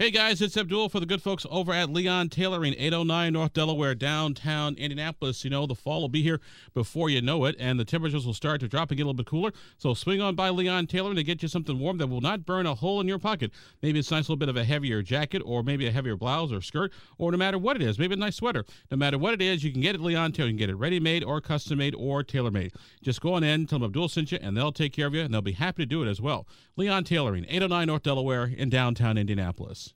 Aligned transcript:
Hey 0.00 0.10
guys, 0.10 0.40
it's 0.40 0.56
Abdul 0.56 0.88
for 0.88 0.98
the 0.98 1.04
good 1.04 1.20
folks 1.20 1.44
over 1.50 1.74
at 1.74 1.90
Leon 1.90 2.30
Tailoring, 2.30 2.72
809 2.78 3.34
North 3.34 3.52
Delaware, 3.52 3.94
downtown 3.94 4.74
Indianapolis. 4.76 5.44
You 5.44 5.50
know, 5.50 5.66
the 5.66 5.74
fall 5.74 6.00
will 6.00 6.08
be 6.08 6.22
here 6.22 6.40
before 6.72 7.10
you 7.10 7.20
know 7.20 7.44
it, 7.44 7.54
and 7.58 7.78
the 7.78 7.84
temperatures 7.84 8.24
will 8.24 8.32
start 8.32 8.60
to 8.60 8.68
drop 8.68 8.90
and 8.90 8.96
get 8.96 9.02
a 9.02 9.04
little 9.04 9.12
bit 9.12 9.26
cooler. 9.26 9.52
So 9.76 9.92
swing 9.92 10.22
on 10.22 10.36
by 10.36 10.48
Leon 10.48 10.86
Tailoring 10.86 11.16
to 11.16 11.22
get 11.22 11.42
you 11.42 11.48
something 11.48 11.78
warm 11.78 11.98
that 11.98 12.06
will 12.06 12.22
not 12.22 12.46
burn 12.46 12.64
a 12.64 12.74
hole 12.74 13.02
in 13.02 13.08
your 13.08 13.18
pocket. 13.18 13.50
Maybe 13.82 13.98
it's 13.98 14.10
a 14.10 14.14
nice 14.14 14.24
little 14.24 14.38
bit 14.38 14.48
of 14.48 14.56
a 14.56 14.64
heavier 14.64 15.02
jacket, 15.02 15.42
or 15.44 15.62
maybe 15.62 15.86
a 15.86 15.90
heavier 15.90 16.16
blouse 16.16 16.50
or 16.50 16.62
skirt, 16.62 16.94
or 17.18 17.30
no 17.30 17.36
matter 17.36 17.58
what 17.58 17.76
it 17.76 17.82
is, 17.82 17.98
maybe 17.98 18.14
a 18.14 18.16
nice 18.16 18.36
sweater. 18.36 18.64
No 18.90 18.96
matter 18.96 19.18
what 19.18 19.34
it 19.34 19.42
is, 19.42 19.62
you 19.62 19.70
can 19.70 19.82
get 19.82 19.96
it 19.96 20.00
Leon 20.00 20.32
Tailoring. 20.32 20.54
You 20.54 20.58
can 20.60 20.68
get 20.68 20.72
it 20.72 20.76
ready 20.76 20.98
made 20.98 21.24
or 21.24 21.42
custom 21.42 21.76
made 21.76 21.94
or 21.94 22.22
tailor 22.22 22.50
made. 22.50 22.72
Just 23.02 23.20
go 23.20 23.34
on 23.34 23.44
in, 23.44 23.66
tell 23.66 23.78
them 23.78 23.84
Abdul 23.84 24.08
sent 24.08 24.32
you, 24.32 24.38
and 24.40 24.56
they'll 24.56 24.72
take 24.72 24.94
care 24.94 25.08
of 25.08 25.14
you, 25.14 25.20
and 25.20 25.34
they'll 25.34 25.42
be 25.42 25.52
happy 25.52 25.82
to 25.82 25.86
do 25.86 26.02
it 26.02 26.08
as 26.08 26.22
well. 26.22 26.48
Leon 26.76 27.04
Tailoring, 27.04 27.44
809 27.50 27.86
North 27.86 28.02
Delaware 28.02 28.46
in 28.46 28.70
downtown 28.70 29.18
Indianapolis. 29.18 29.89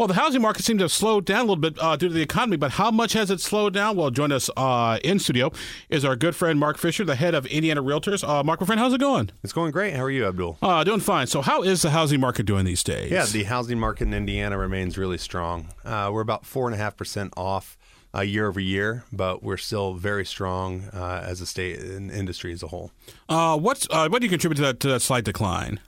Well, 0.00 0.08
the 0.08 0.14
housing 0.14 0.40
market 0.40 0.64
seems 0.64 0.78
to 0.78 0.84
have 0.84 0.92
slowed 0.92 1.26
down 1.26 1.40
a 1.40 1.42
little 1.42 1.56
bit 1.56 1.78
uh, 1.78 1.94
due 1.94 2.08
to 2.08 2.14
the 2.14 2.22
economy, 2.22 2.56
but 2.56 2.70
how 2.70 2.90
much 2.90 3.12
has 3.12 3.30
it 3.30 3.38
slowed 3.38 3.74
down? 3.74 3.96
Well, 3.96 4.08
join 4.08 4.32
us 4.32 4.48
uh, 4.56 4.98
in 5.04 5.18
studio 5.18 5.52
is 5.90 6.06
our 6.06 6.16
good 6.16 6.34
friend 6.34 6.58
Mark 6.58 6.78
Fisher, 6.78 7.04
the 7.04 7.16
head 7.16 7.34
of 7.34 7.44
Indiana 7.44 7.82
Realtors. 7.82 8.26
Uh, 8.26 8.42
Mark, 8.42 8.62
my 8.62 8.66
friend, 8.66 8.80
how's 8.80 8.94
it 8.94 9.00
going? 9.00 9.28
It's 9.44 9.52
going 9.52 9.72
great. 9.72 9.92
How 9.92 10.04
are 10.04 10.10
you, 10.10 10.26
Abdul? 10.26 10.56
Uh, 10.62 10.82
doing 10.84 11.00
fine. 11.00 11.26
So, 11.26 11.42
how 11.42 11.62
is 11.62 11.82
the 11.82 11.90
housing 11.90 12.18
market 12.18 12.46
doing 12.46 12.64
these 12.64 12.82
days? 12.82 13.10
Yeah, 13.10 13.26
the 13.26 13.44
housing 13.44 13.78
market 13.78 14.04
in 14.04 14.14
Indiana 14.14 14.56
remains 14.56 14.96
really 14.96 15.18
strong. 15.18 15.68
Uh, 15.84 16.08
we're 16.10 16.22
about 16.22 16.46
four 16.46 16.66
and 16.66 16.74
a 16.74 16.78
half 16.78 16.96
percent 16.96 17.34
off 17.36 17.76
uh, 18.14 18.22
year 18.22 18.48
over 18.48 18.58
year, 18.58 19.04
but 19.12 19.42
we're 19.42 19.58
still 19.58 19.92
very 19.92 20.24
strong 20.24 20.84
uh, 20.94 21.22
as 21.26 21.42
a 21.42 21.46
state 21.46 21.78
and 21.78 22.10
industry 22.10 22.54
as 22.54 22.62
a 22.62 22.68
whole. 22.68 22.90
Uh, 23.28 23.58
what's 23.58 23.86
uh, 23.90 24.08
what 24.08 24.22
do 24.22 24.24
you 24.24 24.30
contribute 24.30 24.56
to 24.56 24.62
that, 24.62 24.80
to 24.80 24.88
that 24.88 25.00
slight 25.00 25.24
decline? 25.24 25.78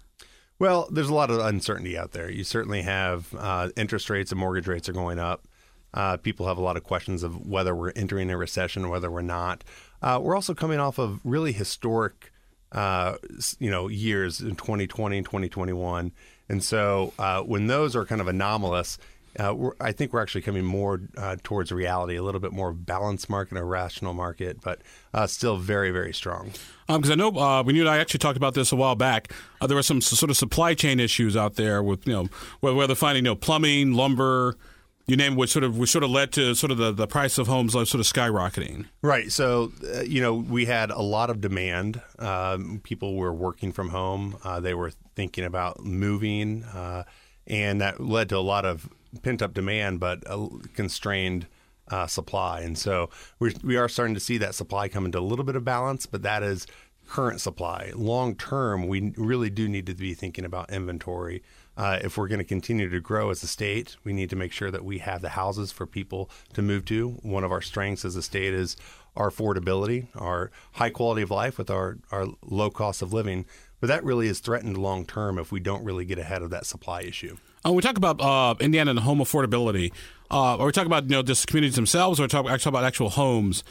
Well, 0.62 0.86
there's 0.92 1.08
a 1.08 1.14
lot 1.14 1.32
of 1.32 1.40
uncertainty 1.40 1.98
out 1.98 2.12
there. 2.12 2.30
You 2.30 2.44
certainly 2.44 2.82
have 2.82 3.34
uh, 3.36 3.70
interest 3.76 4.08
rates 4.08 4.30
and 4.30 4.38
mortgage 4.38 4.68
rates 4.68 4.88
are 4.88 4.92
going 4.92 5.18
up. 5.18 5.42
Uh, 5.92 6.18
people 6.18 6.46
have 6.46 6.56
a 6.56 6.60
lot 6.60 6.76
of 6.76 6.84
questions 6.84 7.24
of 7.24 7.44
whether 7.44 7.74
we're 7.74 7.90
entering 7.96 8.30
a 8.30 8.36
recession, 8.36 8.88
whether 8.88 9.10
we're 9.10 9.22
not. 9.22 9.64
Uh, 10.00 10.20
we're 10.22 10.36
also 10.36 10.54
coming 10.54 10.78
off 10.78 11.00
of 11.00 11.18
really 11.24 11.50
historic, 11.50 12.32
uh, 12.70 13.16
you 13.58 13.72
know, 13.72 13.88
years 13.88 14.40
in 14.40 14.54
2020 14.54 15.16
and 15.16 15.26
2021, 15.26 16.12
and 16.48 16.62
so 16.62 17.12
uh, 17.18 17.42
when 17.42 17.66
those 17.66 17.96
are 17.96 18.04
kind 18.04 18.20
of 18.20 18.28
anomalous, 18.28 18.98
uh, 19.38 19.70
I 19.80 19.92
think 19.92 20.12
we're 20.12 20.20
actually 20.20 20.42
coming 20.42 20.64
more 20.64 21.00
uh, 21.16 21.36
towards 21.42 21.72
reality, 21.72 22.16
a 22.16 22.22
little 22.22 22.40
bit 22.40 22.52
more 22.52 22.72
balanced 22.72 23.30
market, 23.30 23.56
a 23.56 23.64
rational 23.64 24.12
market, 24.12 24.60
but 24.60 24.82
uh, 25.14 25.26
still 25.26 25.56
very, 25.56 25.90
very 25.90 26.12
strong. 26.12 26.52
Because 26.86 27.10
um, 27.10 27.12
I 27.12 27.14
know 27.14 27.38
uh, 27.38 27.62
when 27.62 27.74
you 27.74 27.82
and 27.82 27.90
I 27.90 27.98
actually 27.98 28.18
talked 28.18 28.36
about 28.36 28.54
this 28.54 28.72
a 28.72 28.76
while 28.76 28.94
back, 28.94 29.32
uh, 29.60 29.66
there 29.66 29.76
were 29.76 29.82
some 29.82 30.00
sort 30.00 30.30
of 30.30 30.36
supply 30.36 30.74
chain 30.74 31.00
issues 31.00 31.36
out 31.36 31.54
there 31.54 31.82
with 31.82 32.06
you 32.06 32.12
know 32.12 32.28
whether 32.60 32.94
finding 32.94 33.24
you 33.24 33.30
know 33.30 33.34
plumbing, 33.34 33.94
lumber, 33.94 34.56
you 35.06 35.16
name 35.16 35.32
it, 35.32 35.36
which 35.36 35.50
sort 35.50 35.64
of 35.64 35.78
which 35.78 35.90
sort 35.90 36.04
of 36.04 36.10
led 36.10 36.32
to 36.32 36.54
sort 36.54 36.70
of 36.70 36.76
the, 36.76 36.92
the 36.92 37.06
price 37.06 37.38
of 37.38 37.46
homes 37.46 37.72
sort 37.72 37.94
of 37.94 38.00
skyrocketing. 38.00 38.86
Right. 39.00 39.32
So 39.32 39.72
uh, 39.94 40.02
you 40.02 40.20
know 40.20 40.34
we 40.34 40.66
had 40.66 40.90
a 40.90 41.00
lot 41.00 41.30
of 41.30 41.40
demand. 41.40 42.02
Um, 42.18 42.80
people 42.84 43.16
were 43.16 43.32
working 43.32 43.72
from 43.72 43.88
home. 43.88 44.36
they 44.60 44.74
were 44.74 44.90
thinking 45.16 45.44
about 45.44 45.82
moving, 45.82 46.66
and 47.46 47.80
that 47.80 47.98
led 47.98 48.28
to 48.28 48.36
a 48.36 48.40
lot 48.40 48.66
of 48.66 48.88
pent 49.22 49.42
up 49.42 49.54
demand, 49.54 50.00
but 50.00 50.22
a 50.26 50.48
constrained 50.74 51.46
uh, 51.88 52.06
supply. 52.06 52.60
And 52.60 52.78
so 52.78 53.10
we're, 53.38 53.52
we 53.62 53.76
are 53.76 53.88
starting 53.88 54.14
to 54.14 54.20
see 54.20 54.38
that 54.38 54.54
supply 54.54 54.88
come 54.88 55.04
into 55.04 55.18
a 55.18 55.20
little 55.20 55.44
bit 55.44 55.56
of 55.56 55.64
balance, 55.64 56.06
but 56.06 56.22
that 56.22 56.42
is 56.42 56.66
current 57.08 57.40
supply. 57.40 57.92
Long 57.94 58.34
term, 58.34 58.88
we 58.88 59.12
really 59.16 59.50
do 59.50 59.68
need 59.68 59.86
to 59.86 59.94
be 59.94 60.14
thinking 60.14 60.44
about 60.44 60.70
inventory. 60.70 61.42
Uh, 61.76 61.98
if 62.02 62.16
we're 62.16 62.28
going 62.28 62.38
to 62.38 62.44
continue 62.44 62.88
to 62.88 63.00
grow 63.00 63.30
as 63.30 63.42
a 63.42 63.46
state, 63.46 63.96
we 64.04 64.12
need 64.12 64.30
to 64.30 64.36
make 64.36 64.52
sure 64.52 64.70
that 64.70 64.84
we 64.84 64.98
have 64.98 65.22
the 65.22 65.30
houses 65.30 65.72
for 65.72 65.86
people 65.86 66.30
to 66.52 66.62
move 66.62 66.84
to. 66.86 67.10
One 67.22 67.44
of 67.44 67.52
our 67.52 67.62
strengths 67.62 68.04
as 68.04 68.16
a 68.16 68.22
state 68.22 68.54
is 68.54 68.76
our 69.16 69.30
affordability, 69.30 70.06
our 70.14 70.50
high 70.72 70.90
quality 70.90 71.22
of 71.22 71.30
life 71.30 71.58
with 71.58 71.70
our, 71.70 71.98
our 72.10 72.26
low 72.42 72.70
cost 72.70 73.02
of 73.02 73.12
living. 73.12 73.46
But 73.80 73.88
that 73.88 74.04
really 74.04 74.28
is 74.28 74.40
threatened 74.40 74.78
long 74.78 75.04
term 75.04 75.38
if 75.38 75.50
we 75.50 75.60
don't 75.60 75.84
really 75.84 76.04
get 76.04 76.18
ahead 76.18 76.42
of 76.42 76.50
that 76.50 76.66
supply 76.66 77.02
issue. 77.02 77.36
Uh, 77.64 77.72
we 77.72 77.82
talk 77.82 77.96
about 77.96 78.20
uh, 78.20 78.54
Indiana 78.60 78.90
and 78.90 79.00
home 79.00 79.18
affordability. 79.18 79.92
Uh, 80.30 80.56
are 80.56 80.66
we 80.66 80.72
talking 80.72 80.86
about 80.86 81.04
you 81.04 81.10
know 81.10 81.22
just 81.22 81.46
communities 81.46 81.76
themselves, 81.76 82.18
or 82.18 82.26
talk 82.26 82.46
actually 82.48 82.70
about 82.70 82.84
actual 82.84 83.10
homes 83.10 83.62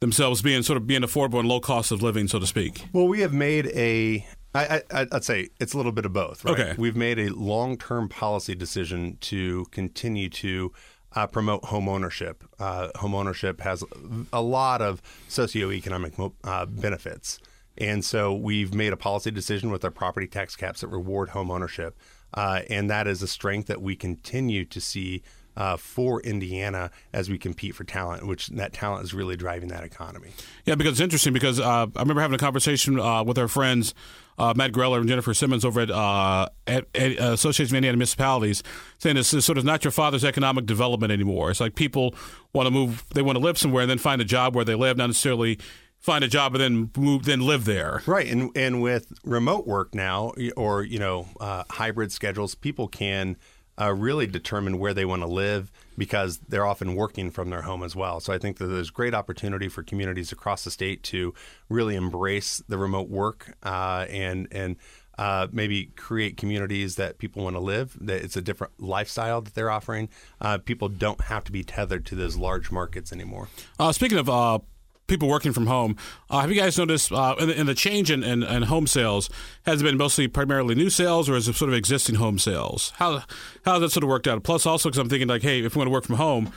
themselves 0.00 0.42
being 0.42 0.62
sort 0.62 0.76
of 0.76 0.86
being 0.86 1.02
affordable 1.02 1.38
and 1.38 1.48
low 1.48 1.60
cost 1.60 1.92
of 1.92 2.02
living, 2.02 2.28
so 2.28 2.38
to 2.38 2.46
speak? 2.46 2.86
Well, 2.92 3.08
we 3.08 3.20
have 3.20 3.32
made 3.32 3.66
a. 3.68 4.26
I, 4.54 4.82
I, 4.90 5.06
I'd 5.12 5.24
say 5.24 5.48
it's 5.60 5.74
a 5.74 5.76
little 5.76 5.92
bit 5.92 6.06
of 6.06 6.14
both. 6.14 6.44
Right? 6.44 6.58
Okay. 6.58 6.74
We've 6.78 6.96
made 6.96 7.18
a 7.18 7.28
long-term 7.28 8.08
policy 8.08 8.54
decision 8.54 9.18
to 9.20 9.66
continue 9.70 10.30
to 10.30 10.72
uh, 11.12 11.26
promote 11.26 11.66
home 11.66 11.90
ownership. 11.90 12.42
Uh, 12.58 12.88
home 12.96 13.14
ownership 13.14 13.60
has 13.60 13.84
a 14.32 14.40
lot 14.40 14.80
of 14.80 15.02
socioeconomic 15.28 16.32
uh, 16.44 16.64
benefits. 16.64 17.38
And 17.76 18.02
so 18.02 18.34
we've 18.34 18.72
made 18.72 18.94
a 18.94 18.96
policy 18.96 19.30
decision 19.30 19.70
with 19.70 19.84
our 19.84 19.90
property 19.90 20.26
tax 20.26 20.56
caps 20.56 20.80
that 20.80 20.88
reward 20.88 21.30
home 21.30 21.50
ownership. 21.50 21.94
Uh, 22.34 22.62
and 22.68 22.90
that 22.90 23.06
is 23.06 23.22
a 23.22 23.28
strength 23.28 23.68
that 23.68 23.80
we 23.80 23.96
continue 23.96 24.64
to 24.64 24.80
see 24.80 25.22
uh, 25.56 25.76
for 25.76 26.20
Indiana 26.20 26.90
as 27.12 27.30
we 27.30 27.38
compete 27.38 27.74
for 27.74 27.84
talent, 27.84 28.26
which 28.26 28.48
that 28.48 28.72
talent 28.72 29.04
is 29.04 29.14
really 29.14 29.36
driving 29.36 29.68
that 29.70 29.84
economy. 29.84 30.30
Yeah, 30.66 30.74
because 30.74 30.92
it's 30.92 31.00
interesting 31.00 31.32
because 31.32 31.58
uh, 31.58 31.86
I 31.96 32.00
remember 32.00 32.20
having 32.20 32.34
a 32.34 32.38
conversation 32.38 33.00
uh, 33.00 33.24
with 33.24 33.38
our 33.38 33.48
friends 33.48 33.94
uh, 34.38 34.52
Matt 34.54 34.72
Greller 34.72 34.98
and 34.98 35.08
Jennifer 35.08 35.32
Simmons 35.32 35.64
over 35.64 35.80
at, 35.80 35.90
uh, 35.90 36.48
at, 36.66 36.84
at 36.94 37.12
Association 37.12 37.74
of 37.74 37.78
Indiana 37.78 37.96
Municipalities, 37.96 38.62
saying 38.98 39.16
this 39.16 39.32
is 39.32 39.44
sort 39.44 39.58
of 39.58 39.64
not 39.64 39.84
your 39.84 39.90
father's 39.92 40.24
economic 40.24 40.66
development 40.66 41.12
anymore. 41.12 41.50
It's 41.50 41.60
like 41.60 41.74
people 41.74 42.14
want 42.52 42.66
to 42.66 42.70
move, 42.70 43.04
they 43.14 43.22
want 43.22 43.38
to 43.38 43.44
live 43.44 43.56
somewhere 43.56 43.82
and 43.82 43.90
then 43.90 43.98
find 43.98 44.20
a 44.20 44.24
job 44.24 44.54
where 44.54 44.64
they 44.64 44.74
live, 44.74 44.96
not 44.96 45.06
necessarily 45.06 45.58
find 45.98 46.22
a 46.22 46.28
job 46.28 46.54
and 46.54 46.62
then 46.62 46.90
move, 46.96 47.24
then 47.24 47.40
live 47.40 47.64
there. 47.64 48.02
Right, 48.06 48.30
and 48.30 48.50
and 48.56 48.80
with 48.80 49.12
remote 49.24 49.66
work 49.66 49.94
now, 49.94 50.32
or 50.56 50.82
you 50.82 50.98
know, 50.98 51.28
uh, 51.40 51.64
hybrid 51.70 52.12
schedules, 52.12 52.54
people 52.54 52.88
can 52.88 53.36
uh, 53.80 53.92
really 53.92 54.26
determine 54.26 54.78
where 54.78 54.94
they 54.94 55.04
want 55.04 55.22
to 55.22 55.28
live 55.28 55.70
because 55.98 56.38
they're 56.48 56.66
often 56.66 56.94
working 56.94 57.30
from 57.30 57.50
their 57.50 57.62
home 57.62 57.82
as 57.82 57.94
well. 57.94 58.20
So 58.20 58.32
I 58.32 58.38
think 58.38 58.58
that 58.58 58.66
there's 58.66 58.90
great 58.90 59.14
opportunity 59.14 59.68
for 59.68 59.82
communities 59.82 60.32
across 60.32 60.64
the 60.64 60.70
state 60.70 61.02
to 61.04 61.34
really 61.68 61.94
embrace 61.94 62.62
the 62.68 62.78
remote 62.78 63.08
work 63.08 63.56
uh, 63.62 64.06
and 64.08 64.48
and. 64.50 64.76
Uh, 65.18 65.46
maybe 65.50 65.86
create 65.96 66.36
communities 66.36 66.96
that 66.96 67.16
people 67.16 67.42
want 67.42 67.56
to 67.56 67.60
live. 67.60 67.96
That 68.02 68.22
it's 68.22 68.36
a 68.36 68.42
different 68.42 68.74
lifestyle 68.78 69.40
that 69.40 69.54
they're 69.54 69.70
offering. 69.70 70.10
Uh, 70.42 70.58
people 70.58 70.90
don't 70.90 71.22
have 71.22 71.42
to 71.44 71.52
be 71.52 71.64
tethered 71.64 72.04
to 72.04 72.14
those 72.14 72.36
large 72.36 72.70
markets 72.70 73.14
anymore. 73.14 73.48
Uh, 73.78 73.92
speaking 73.92 74.18
of 74.18 74.28
uh, 74.28 74.58
people 75.06 75.28
working 75.28 75.52
from 75.52 75.66
home. 75.66 75.96
Uh, 76.30 76.40
have 76.40 76.50
you 76.50 76.60
guys 76.60 76.78
noticed 76.78 77.12
uh, 77.12 77.34
in, 77.38 77.48
the, 77.48 77.60
in, 77.60 77.66
the, 77.66 77.74
change 77.74 78.10
in, 78.10 78.22
in, 78.22 78.42
in, 78.42 78.62
home 78.64 78.86
sales 78.86 79.30
has 79.64 79.80
it 79.80 79.84
been 79.84 79.96
mostly 79.96 80.28
primarily 80.28 80.74
new 80.74 80.90
sales 80.90 81.28
or 81.28 81.36
is 81.36 81.48
it 81.48 81.54
sort 81.54 81.68
of 81.68 81.74
existing 81.74 82.16
home 82.16 82.38
sales? 82.38 82.92
How 82.96 83.22
how 83.64 83.78
that 83.78 83.90
sort 83.90 84.04
of 84.04 84.08
worked 84.08 84.26
out? 84.26 84.42
Plus, 84.42 84.66
also 84.66 84.88
because 84.88 84.98
I'm 84.98 85.08
thinking 85.08 85.28
like, 85.28 85.42
hey, 85.42 85.64
if 85.64 85.74
we 85.74 85.80
want 85.80 85.88
to 85.88 85.92
work 85.92 86.04
from 86.04 86.16
home. 86.16 86.52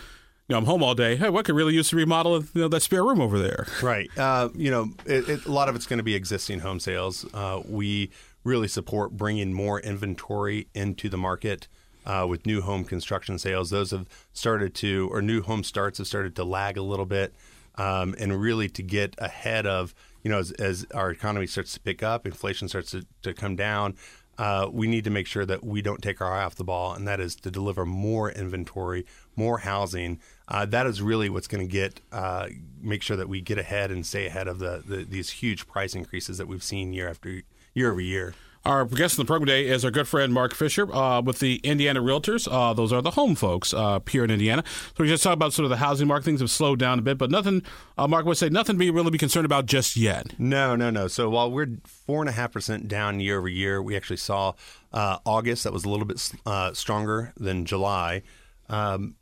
You 0.47 0.53
know, 0.53 0.59
I'm 0.61 0.65
home 0.65 0.81
all 0.81 0.95
day. 0.95 1.15
Hey, 1.15 1.29
what 1.29 1.45
could 1.45 1.53
really 1.53 1.75
use 1.75 1.89
to 1.89 1.95
remodel 1.95 2.41
you 2.41 2.47
know, 2.55 2.67
that 2.69 2.81
spare 2.81 3.03
room 3.03 3.21
over 3.21 3.37
there? 3.37 3.67
Right. 3.83 4.09
Uh, 4.17 4.49
you 4.55 4.71
know, 4.71 4.89
it, 5.05 5.29
it, 5.29 5.45
a 5.45 5.51
lot 5.51 5.69
of 5.69 5.75
it's 5.75 5.85
going 5.85 5.99
to 5.99 6.03
be 6.03 6.15
existing 6.15 6.61
home 6.61 6.79
sales. 6.79 7.23
Uh, 7.35 7.61
we 7.67 8.09
really 8.43 8.67
support 8.67 9.11
bringing 9.11 9.53
more 9.53 9.79
inventory 9.79 10.67
into 10.73 11.07
the 11.07 11.17
market. 11.17 11.67
Uh, 12.05 12.25
with 12.25 12.43
new 12.47 12.61
home 12.61 12.83
construction 12.85 13.37
sales. 13.37 13.69
Those 13.69 13.91
have 13.91 14.07
started 14.33 14.73
to, 14.75 15.09
or 15.11 15.21
new 15.21 15.43
home 15.43 15.63
starts 15.63 15.99
have 15.99 16.07
started 16.07 16.35
to 16.37 16.43
lag 16.43 16.75
a 16.75 16.81
little 16.81 17.05
bit 17.05 17.33
um, 17.79 18.13
and 18.19 18.39
really 18.39 18.67
to 18.69 18.83
get 18.83 19.15
ahead 19.17 19.65
of 19.65 19.95
you 20.23 20.29
know 20.29 20.37
as, 20.37 20.51
as, 20.51 20.85
our 20.93 21.09
economy 21.09 21.47
starts 21.47 21.73
to 21.73 21.79
pick 21.79 22.03
up, 22.03 22.25
inflation 22.25 22.67
starts 22.67 22.91
to, 22.91 23.05
to 23.23 23.33
come 23.33 23.55
down. 23.55 23.95
Uh, 24.37 24.69
we 24.71 24.87
need 24.87 25.03
to 25.03 25.09
make 25.09 25.27
sure 25.27 25.45
that 25.45 25.65
we 25.65 25.81
don't 25.81 26.01
take 26.01 26.21
our 26.21 26.33
eye 26.33 26.43
off 26.43 26.55
the 26.55 26.63
ball, 26.63 26.93
and 26.93 27.05
that 27.07 27.19
is 27.19 27.35
to 27.35 27.51
deliver 27.51 27.85
more 27.85 28.31
inventory, 28.31 29.05
more 29.35 29.59
housing. 29.59 30.17
Uh, 30.47 30.65
that 30.65 30.87
is 30.87 31.01
really 31.01 31.29
what's 31.29 31.47
going 31.47 31.65
to 31.65 31.71
get 31.71 31.99
uh, 32.11 32.47
make 32.81 33.01
sure 33.01 33.17
that 33.17 33.27
we 33.27 33.41
get 33.41 33.57
ahead 33.57 33.91
and 33.91 34.05
stay 34.05 34.25
ahead 34.27 34.47
of 34.47 34.59
the, 34.59 34.83
the, 34.85 35.03
these 35.03 35.29
huge 35.29 35.67
price 35.67 35.93
increases 35.95 36.37
that 36.37 36.47
we've 36.47 36.63
seen 36.63 36.93
year 36.93 37.09
after 37.09 37.41
year 37.73 37.91
over 37.91 38.01
year. 38.01 38.33
Our 38.65 38.83
guest 38.85 39.17
in 39.17 39.23
the 39.23 39.27
program 39.27 39.47
today 39.47 39.67
is 39.67 39.85
our 39.85 39.91
good 39.91 40.07
friend 40.07 40.33
Mark 40.33 40.53
Fisher 40.53 40.93
uh, 40.93 41.21
with 41.21 41.39
the 41.39 41.61
Indiana 41.63 42.01
Realtors. 42.01 42.45
Uh, 42.51 42.73
those 42.73 42.91
are 42.91 43.01
the 43.01 43.11
home 43.11 43.33
folks 43.35 43.73
uh, 43.73 43.99
here 44.09 44.25
in 44.25 44.29
Indiana. 44.29 44.63
So 44.67 45.03
we 45.03 45.07
just 45.07 45.23
talked 45.23 45.35
about 45.35 45.53
sort 45.53 45.63
of 45.63 45.69
the 45.69 45.77
housing 45.77 46.09
market. 46.09 46.25
Things 46.25 46.41
have 46.41 46.51
slowed 46.51 46.77
down 46.77 46.99
a 46.99 47.01
bit, 47.01 47.17
but 47.17 47.31
nothing. 47.31 47.63
Uh, 47.97 48.07
Mark 48.07 48.25
would 48.25 48.37
say 48.37 48.49
nothing 48.49 48.75
to 48.75 48.79
be 48.79 48.91
really 48.91 49.11
be 49.11 49.17
concerned 49.17 49.45
about 49.45 49.65
just 49.65 49.95
yet. 49.95 50.37
No, 50.37 50.75
no, 50.75 50.89
no. 50.89 51.07
So 51.07 51.29
while 51.29 51.49
we're 51.49 51.77
four 51.85 52.21
and 52.21 52.27
a 52.27 52.33
half 52.33 52.51
percent 52.51 52.89
down 52.89 53.21
year 53.21 53.37
over 53.37 53.47
year, 53.47 53.81
we 53.81 53.95
actually 53.95 54.17
saw 54.17 54.53
uh, 54.91 55.19
August 55.25 55.63
that 55.63 55.71
was 55.71 55.85
a 55.85 55.89
little 55.89 56.05
bit 56.05 56.21
uh, 56.45 56.73
stronger 56.73 57.31
than 57.37 57.63
July. 57.63 58.23
Um, 58.69 59.15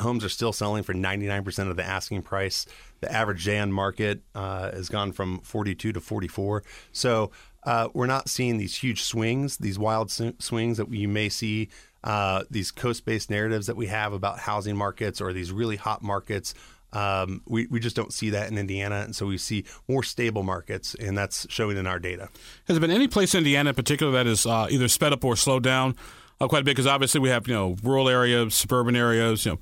homes 0.00 0.24
are 0.24 0.28
still 0.28 0.52
selling 0.52 0.82
for 0.82 0.92
99% 0.92 1.70
of 1.70 1.76
the 1.76 1.84
asking 1.84 2.22
price. 2.22 2.66
The 3.00 3.10
average 3.10 3.44
day 3.44 3.58
on 3.58 3.72
market 3.72 4.22
uh, 4.34 4.70
has 4.70 4.88
gone 4.88 5.12
from 5.12 5.40
42 5.40 5.92
to 5.92 6.00
44. 6.00 6.62
So 6.92 7.30
uh, 7.64 7.88
we're 7.94 8.06
not 8.06 8.28
seeing 8.28 8.58
these 8.58 8.76
huge 8.76 9.02
swings, 9.02 9.58
these 9.58 9.78
wild 9.78 10.10
swings 10.10 10.78
that 10.78 10.92
you 10.92 11.08
may 11.08 11.28
see, 11.28 11.68
uh, 12.04 12.42
these 12.50 12.70
coast 12.70 13.04
based 13.04 13.30
narratives 13.30 13.66
that 13.66 13.76
we 13.76 13.86
have 13.86 14.12
about 14.12 14.38
housing 14.38 14.76
markets 14.76 15.20
or 15.20 15.32
these 15.32 15.52
really 15.52 15.76
hot 15.76 16.02
markets. 16.02 16.54
Um, 16.92 17.42
we, 17.46 17.66
we 17.66 17.80
just 17.80 17.96
don't 17.96 18.12
see 18.12 18.30
that 18.30 18.50
in 18.50 18.58
Indiana. 18.58 18.96
And 18.96 19.16
so 19.16 19.26
we 19.26 19.38
see 19.38 19.64
more 19.88 20.02
stable 20.02 20.42
markets, 20.42 20.94
and 20.94 21.16
that's 21.16 21.46
showing 21.48 21.76
in 21.76 21.86
our 21.86 21.98
data. 21.98 22.28
Has 22.66 22.76
there 22.76 22.80
been 22.80 22.90
any 22.90 23.08
place 23.08 23.34
in 23.34 23.38
Indiana 23.38 23.70
in 23.70 23.76
particular 23.76 24.12
that 24.12 24.26
is 24.26 24.44
uh, 24.44 24.66
either 24.70 24.88
sped 24.88 25.12
up 25.12 25.24
or 25.24 25.36
slowed 25.36 25.62
down 25.62 25.96
uh, 26.40 26.48
quite 26.48 26.62
a 26.62 26.64
bit? 26.64 26.72
Because 26.72 26.86
obviously 26.86 27.20
we 27.20 27.30
have, 27.30 27.48
you 27.48 27.54
know, 27.54 27.76
rural 27.82 28.08
areas, 28.08 28.54
suburban 28.54 28.96
areas, 28.96 29.46
you 29.46 29.52
know, 29.52 29.58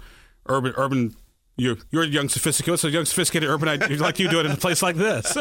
urban 0.46 0.72
urban 0.76 1.14
you're 1.60 1.76
you're 1.90 2.02
a 2.04 2.06
young 2.06 2.28
sophisticated, 2.28 2.80
so 2.80 2.88
young 2.88 3.04
sophisticated 3.04 3.48
urban 3.48 3.98
like 4.00 4.18
you 4.18 4.28
do 4.28 4.40
it 4.40 4.46
in 4.46 4.52
a 4.52 4.56
place 4.56 4.82
like 4.82 4.96
this. 4.96 5.36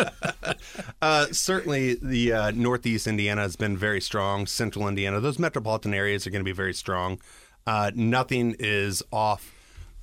uh, 1.01 1.27
certainly, 1.31 1.95
the 1.95 2.33
uh, 2.33 2.51
Northeast 2.51 3.07
Indiana 3.07 3.41
has 3.41 3.55
been 3.55 3.77
very 3.77 4.01
strong. 4.01 4.45
Central 4.45 4.87
Indiana, 4.87 5.21
those 5.21 5.39
metropolitan 5.39 5.93
areas 5.93 6.27
are 6.27 6.29
going 6.29 6.41
to 6.41 6.45
be 6.45 6.51
very 6.51 6.73
strong. 6.73 7.19
Uh, 7.65 7.91
nothing 7.95 8.55
is 8.59 9.01
off 9.13 9.53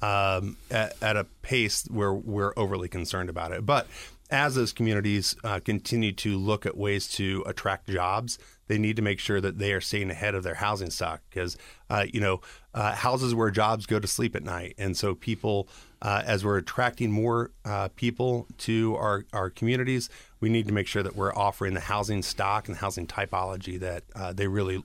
um, 0.00 0.56
at, 0.70 0.96
at, 1.02 1.16
a 1.16 1.24
pace 1.42 1.86
where 1.90 2.12
we're 2.12 2.52
overly 2.56 2.88
concerned 2.88 3.28
about 3.28 3.52
it. 3.52 3.66
But 3.66 3.86
as 4.30 4.54
those 4.54 4.72
communities 4.72 5.36
uh, 5.44 5.60
continue 5.60 6.12
to 6.12 6.36
look 6.36 6.66
at 6.66 6.76
ways 6.76 7.08
to 7.08 7.42
attract 7.46 7.88
jobs, 7.88 8.38
they 8.68 8.78
need 8.78 8.96
to 8.96 9.02
make 9.02 9.20
sure 9.20 9.40
that 9.40 9.58
they 9.58 9.72
are 9.72 9.80
staying 9.80 10.10
ahead 10.10 10.34
of 10.34 10.42
their 10.42 10.54
housing 10.54 10.90
stock 10.90 11.20
because, 11.30 11.56
uh, 11.88 12.04
you 12.12 12.20
know, 12.20 12.40
uh, 12.74 12.92
houses 12.94 13.34
where 13.34 13.50
jobs 13.50 13.86
go 13.86 14.00
to 14.00 14.06
sleep 14.08 14.34
at 14.34 14.42
night. 14.42 14.74
And 14.78 14.96
so 14.96 15.14
people, 15.14 15.68
uh, 16.02 16.22
as 16.26 16.44
we're 16.44 16.58
attracting 16.58 17.10
more 17.12 17.52
uh, 17.64 17.88
people 17.94 18.46
to 18.58 18.96
our, 18.96 19.24
our 19.32 19.50
communities, 19.50 20.08
we 20.40 20.48
need 20.48 20.66
to 20.66 20.74
make 20.74 20.86
sure 20.86 21.02
that 21.02 21.14
we're 21.14 21.34
offering 21.34 21.74
the 21.74 21.80
housing 21.80 22.22
stock 22.22 22.66
and 22.66 22.76
the 22.76 22.80
housing 22.80 23.06
typology 23.06 23.78
that 23.80 24.04
uh, 24.14 24.32
they 24.32 24.48
really 24.48 24.82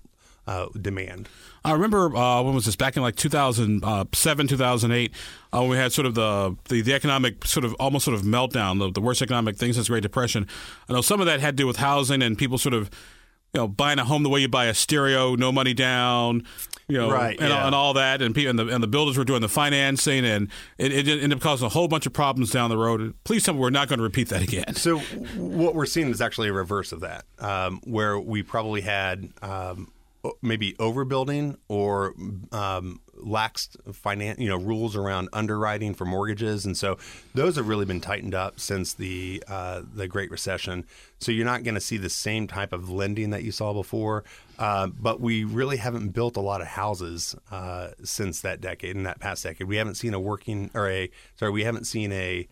uh, 0.48 0.68
demand. 0.80 1.30
I 1.64 1.74
remember 1.74 2.16
uh, 2.16 2.42
when 2.42 2.56
was 2.56 2.66
this 2.66 2.76
back 2.76 2.98
in 2.98 3.04
like 3.04 3.16
2007, 3.16 4.48
2008, 4.48 5.12
uh, 5.54 5.60
when 5.60 5.70
we 5.70 5.78
had 5.78 5.92
sort 5.94 6.06
of 6.08 6.16
the, 6.16 6.56
the, 6.70 6.82
the 6.82 6.94
economic 6.94 7.46
sort 7.46 7.66
of 7.66 7.74
almost 7.76 8.06
sort 8.06 8.16
of 8.16 8.24
meltdown, 8.24 8.80
the, 8.80 8.92
the 8.92 9.02
worst 9.02 9.22
economic 9.22 9.58
thing 9.58 9.74
since 9.74 9.88
the 9.88 9.92
Great 9.92 10.04
Depression. 10.04 10.48
I 10.90 10.94
know 10.94 11.02
some 11.02 11.20
of 11.20 11.28
that 11.28 11.40
had 11.40 11.58
to 11.58 11.64
do 11.64 11.68
with 11.68 11.78
housing 11.78 12.22
and 12.22 12.38
people 12.38 12.58
sort 12.58 12.74
of 12.74 12.90
you 13.54 13.60
know, 13.60 13.68
buying 13.68 14.00
a 14.00 14.06
home 14.06 14.24
the 14.24 14.30
way 14.30 14.40
you 14.40 14.48
buy 14.48 14.66
a 14.66 14.74
stereo, 14.74 15.36
no 15.36 15.52
money 15.52 15.74
down, 15.74 16.46
you 16.88 16.98
know, 16.98 17.12
right, 17.12 17.38
and, 17.40 17.50
yeah. 17.50 17.66
and, 17.66 17.76
all 17.76 17.94
that, 17.94 18.22
and, 18.22 18.36
and 18.38 18.58
the 18.58 18.68
and 18.68 18.82
the 18.82 18.88
builders 18.88 19.18
were 19.18 19.26
doing 19.26 19.42
the 19.42 19.50
financing, 19.50 20.26
and 20.26 20.50
it, 20.78 20.94
it 20.94 21.08
ended 21.08 21.34
up 21.34 21.42
causing 21.42 21.66
a 21.66 21.70
whole 21.70 21.90
bunch 21.90 22.06
of 22.06 22.14
problems 22.14 22.50
down 22.52 22.70
the 22.70 22.78
road. 22.78 23.14
Please 23.26 23.44
tell 23.44 23.54
me 23.54 23.60
we're 23.60 23.70
not 23.70 23.90
going 23.90 24.00
to 24.00 24.04
repeat 24.04 24.30
that 24.30 24.42
again. 24.42 24.76
So 24.76 25.00
what 25.36 25.76
we're 25.76 25.86
seeing 25.86 26.10
is 26.10 26.22
actually 26.22 26.48
a 26.48 26.54
reverse 26.54 26.94
of 26.94 27.02
that, 27.02 27.26
um, 27.40 27.82
where 27.84 28.18
we 28.18 28.42
probably 28.42 28.82
had 28.82 29.30
um, 29.42 29.92
maybe 30.41 30.73
overbuilding 30.73 31.57
or 31.68 32.13
um, 32.51 33.01
lax 33.15 33.69
finance, 33.91 34.39
you 34.39 34.50
know, 34.50 34.57
rules 34.57 34.95
around 34.95 35.29
underwriting 35.33 35.94
for 35.94 36.06
mortgages, 36.06 36.65
and 36.65 36.77
so 36.77 36.97
those 37.33 37.56
have 37.56 37.68
really 37.68 37.85
been 37.85 38.01
tightened 38.01 38.35
up 38.35 38.59
since 38.59 38.94
the 38.94 39.44
uh, 39.47 39.81
the 39.94 40.07
Great 40.07 40.31
Recession. 40.31 40.85
So 41.19 41.31
you're 41.31 41.45
not 41.45 41.63
going 41.63 41.75
to 41.75 41.81
see 41.81 41.97
the 41.97 42.09
same 42.09 42.47
type 42.47 42.73
of 42.73 42.89
lending 42.89 43.31
that 43.31 43.44
you 43.44 43.51
saw 43.51 43.73
before. 43.73 44.23
Uh, 44.59 44.88
but 44.88 45.19
we 45.19 45.44
really 45.44 45.77
haven't 45.77 46.09
built 46.09 46.38
a 46.38 46.41
lot 46.41 46.62
of 46.62 46.68
houses 46.68 47.35
uh, 47.50 47.89
since 48.03 48.41
that 48.41 48.62
decade, 48.62 48.95
in 48.95 49.03
that 49.03 49.19
past 49.19 49.44
decade. 49.44 49.68
We 49.68 49.77
haven't 49.77 49.95
seen 49.95 50.13
a 50.13 50.19
working 50.19 50.69
or 50.75 50.88
a 50.89 51.09
sorry, 51.35 51.51
we 51.51 51.63
haven't 51.63 51.85
seen 51.85 52.12
a 52.12 52.47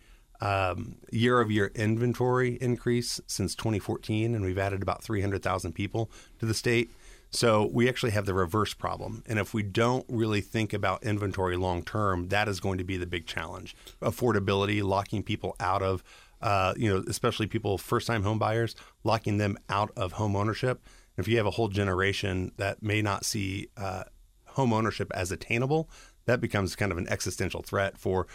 year 1.10 1.40
of 1.40 1.50
year 1.50 1.70
inventory 1.74 2.54
increase 2.60 3.20
since 3.26 3.54
2014, 3.54 4.34
and 4.34 4.44
we've 4.44 4.58
added 4.58 4.82
about 4.82 5.04
300,000 5.04 5.72
people 5.72 6.10
to 6.38 6.46
the 6.46 6.54
state. 6.54 6.90
So 7.30 7.70
we 7.72 7.88
actually 7.88 8.10
have 8.10 8.26
the 8.26 8.34
reverse 8.34 8.74
problem. 8.74 9.22
And 9.26 9.38
if 9.38 9.54
we 9.54 9.62
don't 9.62 10.04
really 10.08 10.40
think 10.40 10.72
about 10.72 11.04
inventory 11.04 11.56
long 11.56 11.82
term, 11.82 12.28
that 12.28 12.48
is 12.48 12.58
going 12.60 12.78
to 12.78 12.84
be 12.84 12.96
the 12.96 13.06
big 13.06 13.26
challenge. 13.26 13.76
Affordability, 14.02 14.82
locking 14.82 15.22
people 15.22 15.54
out 15.60 15.82
of, 15.82 16.02
uh, 16.42 16.74
you 16.76 16.92
know, 16.92 17.04
especially 17.08 17.46
people 17.46 17.78
first 17.78 18.06
time 18.06 18.24
home 18.24 18.38
buyers, 18.38 18.74
locking 19.04 19.38
them 19.38 19.56
out 19.68 19.92
of 19.96 20.12
home 20.12 20.34
ownership. 20.34 20.82
If 21.16 21.28
you 21.28 21.36
have 21.36 21.46
a 21.46 21.50
whole 21.50 21.68
generation 21.68 22.50
that 22.56 22.82
may 22.82 23.00
not 23.02 23.24
see 23.24 23.68
uh, 23.76 24.04
home 24.46 24.72
ownership 24.72 25.10
as 25.14 25.30
attainable, 25.30 25.88
that 26.24 26.40
becomes 26.40 26.74
kind 26.74 26.90
of 26.90 26.98
an 26.98 27.08
existential 27.08 27.62
threat 27.62 27.96
for 27.98 28.26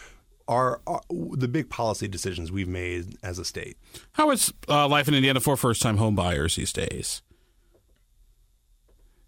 our, 0.48 0.80
the 1.10 1.48
big 1.48 1.68
policy 1.68 2.06
decisions 2.06 2.52
we've 2.52 2.68
made 2.68 3.16
as 3.22 3.38
a 3.38 3.44
state. 3.44 3.76
How 4.12 4.30
is 4.30 4.52
uh, 4.68 4.86
life 4.88 5.08
in 5.08 5.14
Indiana 5.14 5.40
for 5.40 5.56
first 5.56 5.82
time 5.82 5.96
home 5.96 6.14
buyers 6.14 6.56
these 6.56 6.72
days? 6.72 7.22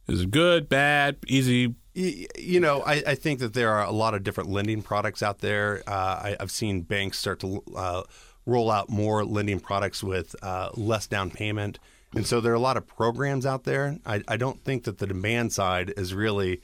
Is 0.09 0.23
it 0.23 0.31
good, 0.31 0.69
bad, 0.69 1.17
easy? 1.27 1.75
You 1.95 2.61
know, 2.61 2.83
I, 2.83 3.03
I, 3.07 3.15
think 3.15 3.41
that 3.41 3.55
there 3.55 3.71
are 3.71 3.85
a 3.85 3.91
lot 3.91 4.15
of 4.15 4.23
different 4.23 4.49
lending 4.49 4.83
products 4.83 5.23
out 5.23 5.41
there. 5.41 5.83
Uh, 5.87 5.91
I, 5.91 6.37
have 6.41 6.51
seen 6.51 6.83
banks 6.83 7.19
start 7.19 7.41
to 7.41 7.63
uh, 7.77 8.05
roll 8.47 8.71
out 8.71 8.89
more 8.89 9.25
lending 9.25 9.59
products 9.61 10.03
with 10.03 10.35
uh, 10.43 10.71
less 10.77 11.07
down 11.09 11.31
payment. 11.31 11.79
And 12.15 12.27
so 12.27 12.41
there 12.41 12.53
are 12.53 12.57
a 12.57 12.61
lot 12.61 12.77
of 12.77 12.87
programs 12.87 13.45
out 13.45 13.65
there. 13.65 13.99
I, 14.07 14.23
I 14.29 14.37
don't 14.37 14.63
think 14.65 14.85
that 14.85 14.99
the 14.99 15.07
demand 15.07 15.53
side 15.53 15.93
is 15.97 16.15
really 16.15 16.63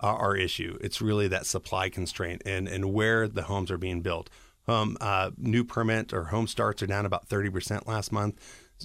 our 0.00 0.36
issue. 0.36 0.78
It's 0.80 1.02
really 1.02 1.28
that 1.28 1.46
supply 1.46 1.90
constraint 1.90 2.42
and, 2.46 2.68
and 2.68 2.94
where 2.94 3.28
the 3.28 3.42
homes 3.42 3.70
are 3.70 3.78
being 3.78 4.02
built. 4.02 4.30
Um, 4.68 4.96
uh, 5.00 5.32
new 5.36 5.64
permit 5.64 6.14
or 6.14 6.24
home 6.24 6.46
starts 6.46 6.82
are 6.82 6.86
down 6.86 7.04
about 7.04 7.28
30% 7.28 7.86
last 7.86 8.12
month. 8.12 8.40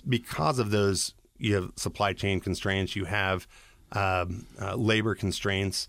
Because 0.08 0.58
of 0.58 0.72
those, 0.72 1.14
you 1.38 1.56
have 1.56 1.72
supply 1.76 2.14
chain 2.14 2.40
constraints, 2.42 2.96
you 2.96 3.06
have– 3.06 3.48
um, 3.92 4.48
uh, 4.62 4.76
labor 4.76 5.16
constraints, 5.16 5.88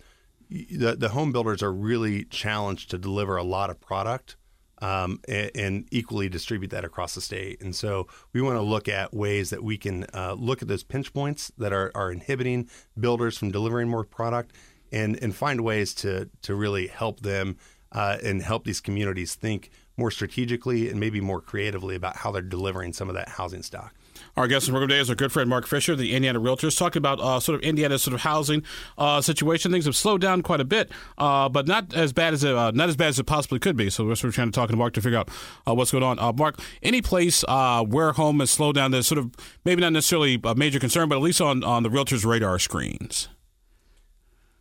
the, 0.49 0.95
the 0.95 1.09
home 1.09 1.31
builders 1.31 1.63
are 1.63 1.73
really 1.73 2.25
challenged 2.25 2.89
to 2.91 2.97
deliver 2.97 3.37
a 3.37 3.43
lot 3.43 3.69
of 3.69 3.79
product 3.79 4.35
um, 4.81 5.19
and, 5.27 5.51
and, 5.55 5.87
equally 5.91 6.27
distribute 6.27 6.69
that 6.71 6.83
across 6.83 7.15
the 7.15 7.21
state. 7.21 7.61
And 7.61 7.73
so 7.73 8.07
we 8.33 8.41
want 8.41 8.57
to 8.57 8.61
look 8.61 8.89
at 8.89 9.13
ways 9.13 9.49
that 9.51 9.63
we 9.63 9.77
can 9.77 10.05
uh, 10.13 10.33
look 10.33 10.61
at 10.61 10.67
those 10.67 10.83
pinch 10.83 11.13
points 11.13 11.51
that 11.57 11.71
are, 11.71 11.91
are 11.95 12.11
inhibiting 12.11 12.69
builders 12.99 13.37
from 13.37 13.51
delivering 13.51 13.87
more 13.87 14.03
product 14.03 14.53
and, 14.91 15.17
and 15.23 15.33
find 15.33 15.61
ways 15.61 15.93
to, 15.95 16.29
to 16.41 16.53
really 16.53 16.87
help 16.87 17.21
them 17.21 17.55
uh, 17.93 18.17
and 18.23 18.41
help 18.41 18.65
these 18.65 18.81
communities 18.81 19.35
think 19.35 19.69
more 19.95 20.11
strategically 20.11 20.89
and 20.89 20.99
maybe 20.99 21.21
more 21.21 21.39
creatively 21.39 21.95
about 21.95 22.17
how 22.17 22.31
they're 22.31 22.41
delivering 22.41 22.91
some 22.91 23.07
of 23.07 23.15
that 23.15 23.29
housing 23.29 23.63
stock. 23.63 23.93
Our 24.35 24.47
guest 24.47 24.67
in 24.67 24.73
the 24.73 24.77
program 24.77 24.89
today 24.89 25.01
is 25.01 25.09
our 25.09 25.15
good 25.15 25.31
friend 25.31 25.49
Mark 25.49 25.67
Fisher, 25.67 25.95
the 25.95 26.13
Indiana 26.13 26.39
Realtors, 26.39 26.77
talking 26.77 26.99
about 26.99 27.19
uh, 27.19 27.39
sort 27.39 27.55
of 27.55 27.61
Indiana's 27.61 28.03
sort 28.03 28.13
of 28.13 28.21
housing 28.21 28.63
uh, 28.97 29.21
situation. 29.21 29.71
Things 29.71 29.85
have 29.85 29.95
slowed 29.95 30.21
down 30.21 30.41
quite 30.41 30.59
a 30.59 30.65
bit, 30.65 30.91
uh, 31.17 31.49
but 31.49 31.67
not 31.67 31.93
as 31.93 32.13
bad 32.13 32.33
as 32.33 32.43
it, 32.43 32.55
uh, 32.55 32.71
not 32.71 32.89
as 32.89 32.95
bad 32.95 33.09
as 33.09 33.19
it 33.19 33.25
possibly 33.25 33.59
could 33.59 33.75
be. 33.75 33.89
So 33.89 34.05
we're 34.05 34.15
sort 34.15 34.29
of 34.29 34.35
trying 34.35 34.51
to 34.51 34.55
talk 34.55 34.69
to 34.69 34.75
Mark 34.75 34.93
to 34.93 35.01
figure 35.01 35.19
out 35.19 35.29
uh, 35.67 35.73
what's 35.73 35.91
going 35.91 36.03
on. 36.03 36.19
Uh, 36.19 36.33
Mark, 36.33 36.59
any 36.81 37.01
place 37.01 37.43
where 37.47 38.13
home 38.13 38.39
has 38.39 38.51
slowed 38.51 38.75
down 38.75 38.91
that's 38.91 39.07
sort 39.07 39.19
of 39.19 39.31
maybe 39.65 39.81
not 39.81 39.93
necessarily 39.93 40.39
a 40.43 40.55
major 40.55 40.79
concern, 40.79 41.09
but 41.09 41.15
at 41.15 41.21
least 41.21 41.41
on 41.41 41.63
on 41.63 41.83
the 41.83 41.89
Realtors' 41.89 42.25
radar 42.25 42.59
screens. 42.59 43.29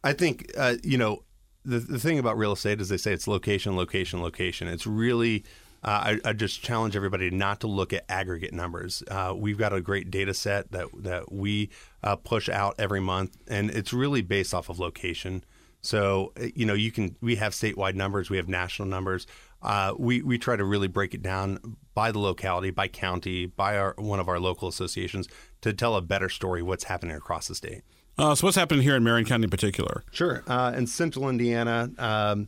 I 0.05 0.13
think 0.13 0.53
you 0.83 0.99
know 0.99 1.23
the 1.65 1.79
the 1.79 1.99
thing 1.99 2.19
about 2.19 2.37
real 2.37 2.53
estate 2.53 2.81
is 2.81 2.89
they 2.89 2.97
say 2.97 3.13
it's 3.13 3.29
location, 3.29 3.77
location, 3.77 4.21
location. 4.23 4.69
It's 4.69 4.87
really 4.87 5.45
uh, 5.85 6.17
I, 6.25 6.31
I, 6.31 6.33
just 6.33 6.63
challenge 6.63 6.95
everybody 6.95 7.31
not 7.31 7.61
to 7.61 7.67
look 7.67 7.93
at 7.93 8.05
aggregate 8.09 8.53
numbers. 8.53 9.03
Uh, 9.11 9.35
we've 9.37 9.59
got 9.59 9.73
a 9.73 9.81
great 9.81 10.11
data 10.11 10.33
set 10.33 10.71
that 10.71 10.87
that 11.03 11.33
we 11.33 11.71
uh, 12.05 12.17
push 12.17 12.49
out 12.49 12.77
every 12.79 13.01
month, 13.01 13.37
and 13.49 13.69
it's 13.71 13.93
really 13.93 14.23
based 14.23 14.55
off 14.55 14.69
of 14.69 14.79
location. 14.79 15.45
So 15.81 16.33
uh, 16.41 16.47
you 16.55 16.67
know, 16.67 16.75
you 16.75 16.93
can 16.93 17.17
we 17.21 17.37
have 17.37 17.53
statewide 17.53 17.95
numbers, 17.95 18.31
we 18.31 18.37
have 18.37 18.49
national 18.49 18.87
numbers. 18.87 19.27
Uh, 19.61 19.95
we 19.99 20.23
we 20.23 20.39
try 20.39 20.55
to 20.55 20.65
really 20.65 20.89
break 20.89 21.15
it 21.15 21.23
down 21.23 21.77
by 21.95 22.13
the 22.13 22.21
locality, 22.21 22.71
by 22.71 22.87
county, 22.87 23.47
by 23.47 23.77
our 23.77 23.95
one 23.99 24.21
of 24.21 24.29
our 24.29 24.39
local 24.39 24.69
associations 24.69 25.27
to 25.63 25.73
tell 25.73 25.97
a 25.97 26.01
better 26.01 26.29
story 26.29 26.63
what's 26.63 26.85
happening 26.85 27.17
across 27.17 27.49
the 27.49 27.57
state. 27.57 27.83
Uh, 28.19 28.37
so 28.37 28.47
what's 28.47 28.57
happening 28.57 28.83
here 28.83 28.95
in 28.95 29.03
Marion 29.03 29.27
County 29.27 29.45
in 29.45 29.51
particular? 29.51 30.05
Sure, 30.13 30.45
in 30.77 30.87
Central 30.87 31.29
Indiana. 31.29 31.91
Um, 31.99 32.47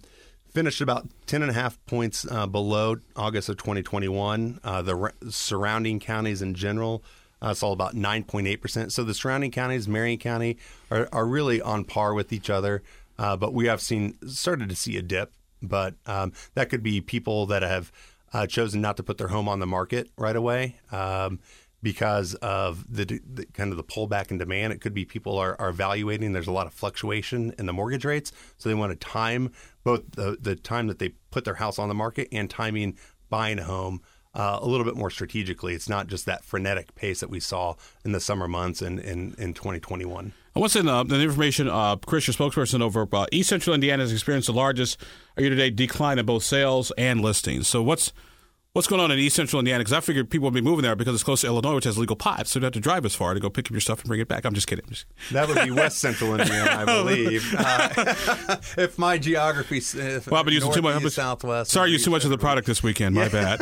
finished 0.54 0.80
about 0.80 1.08
10 1.26 1.42
and 1.42 1.50
a 1.50 1.54
half 1.54 1.84
points 1.84 2.24
uh, 2.30 2.46
below 2.46 2.96
August 3.16 3.48
of 3.48 3.56
2021. 3.56 4.60
Uh, 4.62 4.80
the 4.82 4.94
re- 4.94 5.10
surrounding 5.28 5.98
counties 5.98 6.40
in 6.40 6.54
general 6.54 7.02
uh, 7.42 7.52
saw 7.52 7.72
about 7.72 7.94
9.8%. 7.94 8.92
So 8.92 9.02
the 9.02 9.12
surrounding 9.12 9.50
counties, 9.50 9.88
Marion 9.88 10.18
County, 10.18 10.56
are, 10.90 11.08
are 11.12 11.26
really 11.26 11.60
on 11.60 11.84
par 11.84 12.14
with 12.14 12.32
each 12.32 12.48
other. 12.48 12.82
Uh, 13.18 13.36
but 13.36 13.52
we 13.52 13.66
have 13.66 13.80
seen 13.80 14.16
started 14.28 14.68
to 14.68 14.76
see 14.76 14.96
a 14.96 15.02
dip. 15.02 15.32
But 15.60 15.94
um, 16.06 16.32
that 16.54 16.70
could 16.70 16.82
be 16.82 17.00
people 17.00 17.46
that 17.46 17.62
have 17.62 17.90
uh, 18.32 18.46
chosen 18.46 18.80
not 18.80 18.96
to 18.96 19.02
put 19.02 19.18
their 19.18 19.28
home 19.28 19.48
on 19.48 19.58
the 19.60 19.66
market 19.66 20.08
right 20.16 20.36
away. 20.36 20.76
Um, 20.92 21.40
because 21.84 22.34
of 22.36 22.92
the, 22.92 23.04
the, 23.04 23.44
kind 23.52 23.70
of 23.70 23.76
the 23.76 23.84
pullback 23.84 24.30
in 24.30 24.38
demand. 24.38 24.72
It 24.72 24.80
could 24.80 24.94
be 24.94 25.04
people 25.04 25.38
are, 25.38 25.54
are 25.60 25.68
evaluating. 25.68 26.32
There's 26.32 26.48
a 26.48 26.52
lot 26.52 26.66
of 26.66 26.72
fluctuation 26.72 27.54
in 27.58 27.66
the 27.66 27.72
mortgage 27.72 28.06
rates, 28.06 28.32
so 28.56 28.68
they 28.68 28.74
want 28.74 28.98
to 28.98 29.06
time 29.06 29.52
both 29.84 30.10
the, 30.12 30.38
the 30.40 30.56
time 30.56 30.88
that 30.88 30.98
they 30.98 31.10
put 31.30 31.44
their 31.44 31.54
house 31.54 31.78
on 31.78 31.88
the 31.88 31.94
market 31.94 32.26
and 32.32 32.48
timing 32.48 32.98
buying 33.28 33.58
a 33.58 33.64
home 33.64 34.00
uh, 34.34 34.58
a 34.60 34.66
little 34.66 34.84
bit 34.84 34.96
more 34.96 35.10
strategically. 35.10 35.74
It's 35.74 35.88
not 35.88 36.08
just 36.08 36.26
that 36.26 36.42
frenetic 36.42 36.94
pace 36.94 37.20
that 37.20 37.30
we 37.30 37.38
saw 37.38 37.74
in 38.04 38.12
the 38.12 38.20
summer 38.20 38.48
months 38.48 38.82
in, 38.82 38.98
in, 38.98 39.34
in 39.38 39.54
2021. 39.54 40.32
And 40.54 40.62
what's 40.62 40.74
in 40.74 40.88
uh, 40.88 41.04
the 41.04 41.20
information, 41.20 41.68
uh, 41.68 41.96
Chris, 41.96 42.26
your 42.26 42.34
spokesperson 42.34 42.80
over 42.80 43.06
uh, 43.12 43.26
East 43.30 43.50
Central 43.50 43.74
Indiana 43.74 44.02
has 44.02 44.12
experienced 44.12 44.46
the 44.46 44.54
largest 44.54 45.00
year-to-date 45.36 45.76
decline 45.76 46.18
in 46.18 46.24
both 46.24 46.44
sales 46.44 46.92
and 46.96 47.20
listings. 47.20 47.68
So 47.68 47.82
what's 47.82 48.12
what's 48.74 48.88
going 48.88 49.00
on 49.00 49.12
in 49.12 49.18
East 49.20 49.36
Central 49.36 49.60
Indiana? 49.60 49.78
Because 49.78 49.92
I 49.92 50.00
figured 50.00 50.28
people 50.28 50.46
would 50.46 50.54
be 50.54 50.60
moving 50.60 50.82
there 50.82 50.96
because 50.96 51.14
it's 51.14 51.22
close 51.22 51.40
to 51.42 51.46
Illinois, 51.46 51.76
which 51.76 51.84
has 51.84 51.96
legal 51.96 52.16
pot, 52.16 52.48
so 52.48 52.58
you 52.58 52.60
don't 52.60 52.66
have 52.66 52.72
to 52.74 52.80
drive 52.80 53.04
as 53.04 53.14
far 53.14 53.32
to 53.32 53.40
go 53.40 53.48
pick 53.48 53.66
up 53.68 53.70
your 53.70 53.80
stuff 53.80 54.00
and 54.00 54.08
bring 54.08 54.20
it 54.20 54.26
back. 54.28 54.44
I'm 54.44 54.52
just 54.52 54.66
kidding. 54.66 54.84
Just... 54.88 55.06
That 55.30 55.48
would 55.48 55.64
be 55.64 55.70
West 55.70 55.98
Central 55.98 56.38
Indiana, 56.38 56.82
I 56.82 56.84
believe. 57.02 57.54
Uh, 57.64 58.56
if 58.78 58.98
my 58.98 59.16
geography, 59.16 59.78
if 59.78 60.26
well, 60.26 60.40
I've 60.40 60.44
been 60.44 60.54
using 60.54 60.72
too 60.72 60.82
much. 60.82 61.02
Southwest. 61.12 61.70
Sorry, 61.70 61.90
used 61.90 62.04
too 62.04 62.10
much 62.10 62.24
of 62.24 62.30
the 62.30 62.38
product 62.38 62.66
this 62.66 62.82
weekend. 62.82 63.14
My 63.14 63.28
bad. 63.28 63.60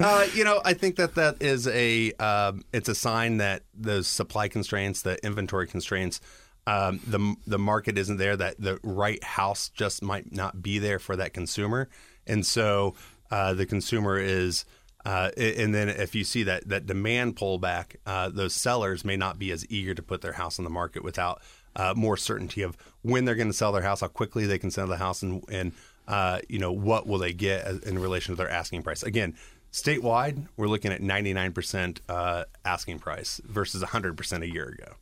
uh, 0.00 0.26
you 0.32 0.44
know, 0.44 0.60
I 0.64 0.74
think 0.74 0.96
that 0.96 1.16
that 1.16 1.42
is 1.42 1.66
a 1.66 2.12
uh, 2.18 2.52
it's 2.72 2.88
a 2.88 2.94
sign 2.94 3.38
that 3.38 3.62
those 3.74 4.06
supply 4.06 4.48
constraints, 4.48 5.02
the 5.02 5.22
inventory 5.24 5.66
constraints. 5.66 6.20
Um, 6.66 7.00
the 7.06 7.34
the 7.46 7.58
market 7.58 7.98
isn't 7.98 8.16
there. 8.16 8.36
That 8.36 8.60
the 8.60 8.78
right 8.82 9.22
house 9.22 9.70
just 9.70 10.02
might 10.02 10.32
not 10.32 10.62
be 10.62 10.78
there 10.78 10.98
for 10.98 11.16
that 11.16 11.34
consumer, 11.34 11.88
and 12.26 12.46
so 12.46 12.94
uh, 13.30 13.54
the 13.54 13.66
consumer 13.66 14.18
is. 14.18 14.64
Uh, 15.06 15.28
and 15.36 15.74
then 15.74 15.90
if 15.90 16.14
you 16.14 16.24
see 16.24 16.44
that 16.44 16.66
that 16.66 16.86
demand 16.86 17.36
pullback, 17.36 17.96
uh, 18.06 18.30
those 18.30 18.54
sellers 18.54 19.04
may 19.04 19.18
not 19.18 19.38
be 19.38 19.50
as 19.50 19.66
eager 19.68 19.94
to 19.94 20.02
put 20.02 20.22
their 20.22 20.32
house 20.32 20.58
on 20.58 20.64
the 20.64 20.70
market 20.70 21.04
without 21.04 21.42
uh, 21.76 21.92
more 21.94 22.16
certainty 22.16 22.62
of 22.62 22.76
when 23.02 23.26
they're 23.26 23.34
going 23.34 23.48
to 23.48 23.52
sell 23.52 23.72
their 23.72 23.82
house, 23.82 24.00
how 24.00 24.08
quickly 24.08 24.46
they 24.46 24.58
can 24.58 24.70
sell 24.70 24.86
the 24.86 24.96
house, 24.96 25.22
and, 25.22 25.44
and 25.50 25.72
uh, 26.08 26.38
you 26.48 26.58
know 26.58 26.72
what 26.72 27.06
will 27.06 27.18
they 27.18 27.32
get 27.32 27.66
in 27.84 27.98
relation 27.98 28.34
to 28.34 28.36
their 28.36 28.50
asking 28.50 28.82
price. 28.82 29.02
Again, 29.02 29.34
statewide, 29.72 30.46
we're 30.56 30.68
looking 30.68 30.92
at 30.92 31.00
99% 31.00 31.98
uh, 32.08 32.44
asking 32.64 32.98
price 32.98 33.40
versus 33.44 33.82
100% 33.82 34.42
a 34.42 34.48
year 34.48 34.68
ago. 34.68 34.94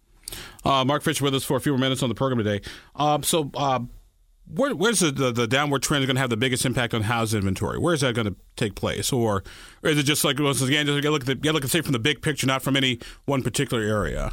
Uh, 0.64 0.85
Mark 0.85 1.02
Fisher 1.02 1.25
with 1.25 1.35
us 1.35 1.45
for 1.45 1.57
a 1.57 1.61
few 1.61 1.73
more 1.73 1.79
minutes 1.79 2.02
on 2.02 2.09
the 2.09 2.14
program 2.14 2.38
today. 2.38 2.64
Um, 2.97 3.23
so 3.23 3.50
where, 4.54 4.75
where's 4.75 5.00
the, 5.00 5.11
the, 5.11 5.32
the, 5.32 5.47
downward 5.47 5.82
trend 5.82 6.06
going 6.06 6.16
to 6.16 6.21
have 6.21 6.30
the 6.30 6.37
biggest 6.37 6.64
impact 6.64 6.94
on 6.94 7.02
house 7.02 7.35
inventory? 7.35 7.78
Where 7.78 7.94
is 7.94 8.02
that 8.02 8.14
going 8.14 8.28
to 8.28 8.37
take 8.56 8.75
place, 8.75 9.12
or, 9.12 9.42
or 9.82 9.90
is 9.90 9.99
it 9.99 10.04
just 10.04 10.25
like 10.25 10.38
once 10.38 10.61
again, 10.62 10.87
just 10.87 11.04
look 11.04 11.28
at 11.28 11.42
the, 11.42 11.52
look 11.52 11.64
at 11.64 11.71
say 11.71 11.80
from 11.80 11.92
the 11.92 11.99
big 11.99 12.23
picture, 12.23 12.47
not 12.47 12.62
from 12.62 12.76
any 12.76 12.99
one 13.25 13.42
particular 13.42 13.82
area? 13.82 14.32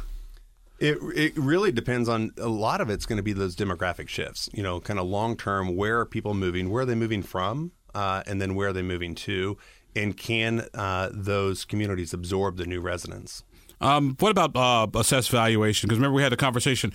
It 0.78 0.96
it 1.14 1.36
really 1.36 1.72
depends 1.72 2.08
on 2.08 2.32
a 2.38 2.48
lot 2.48 2.80
of 2.80 2.88
it's 2.88 3.04
going 3.04 3.18
to 3.18 3.22
be 3.22 3.34
those 3.34 3.54
demographic 3.54 4.08
shifts. 4.08 4.48
You 4.54 4.62
know, 4.62 4.80
kind 4.80 4.98
of 4.98 5.06
long 5.06 5.36
term, 5.36 5.76
where 5.76 6.00
are 6.00 6.06
people 6.06 6.32
moving? 6.32 6.70
Where 6.70 6.84
are 6.84 6.86
they 6.86 6.94
moving 6.94 7.22
from? 7.22 7.72
Uh, 7.94 8.22
and 8.26 8.40
then 8.40 8.54
where 8.54 8.68
are 8.68 8.72
they 8.72 8.82
moving 8.82 9.14
to? 9.16 9.58
And 9.94 10.16
can 10.16 10.66
uh, 10.72 11.10
those 11.12 11.64
communities 11.64 12.14
absorb 12.14 12.56
the 12.56 12.64
new 12.64 12.80
residents? 12.80 13.42
Um, 13.80 14.16
what 14.20 14.30
about 14.30 14.54
uh, 14.56 14.86
assessed 14.98 15.30
valuation? 15.30 15.88
Because 15.88 15.98
remember 15.98 16.14
we 16.14 16.22
had 16.22 16.32
a 16.32 16.36
conversation 16.36 16.92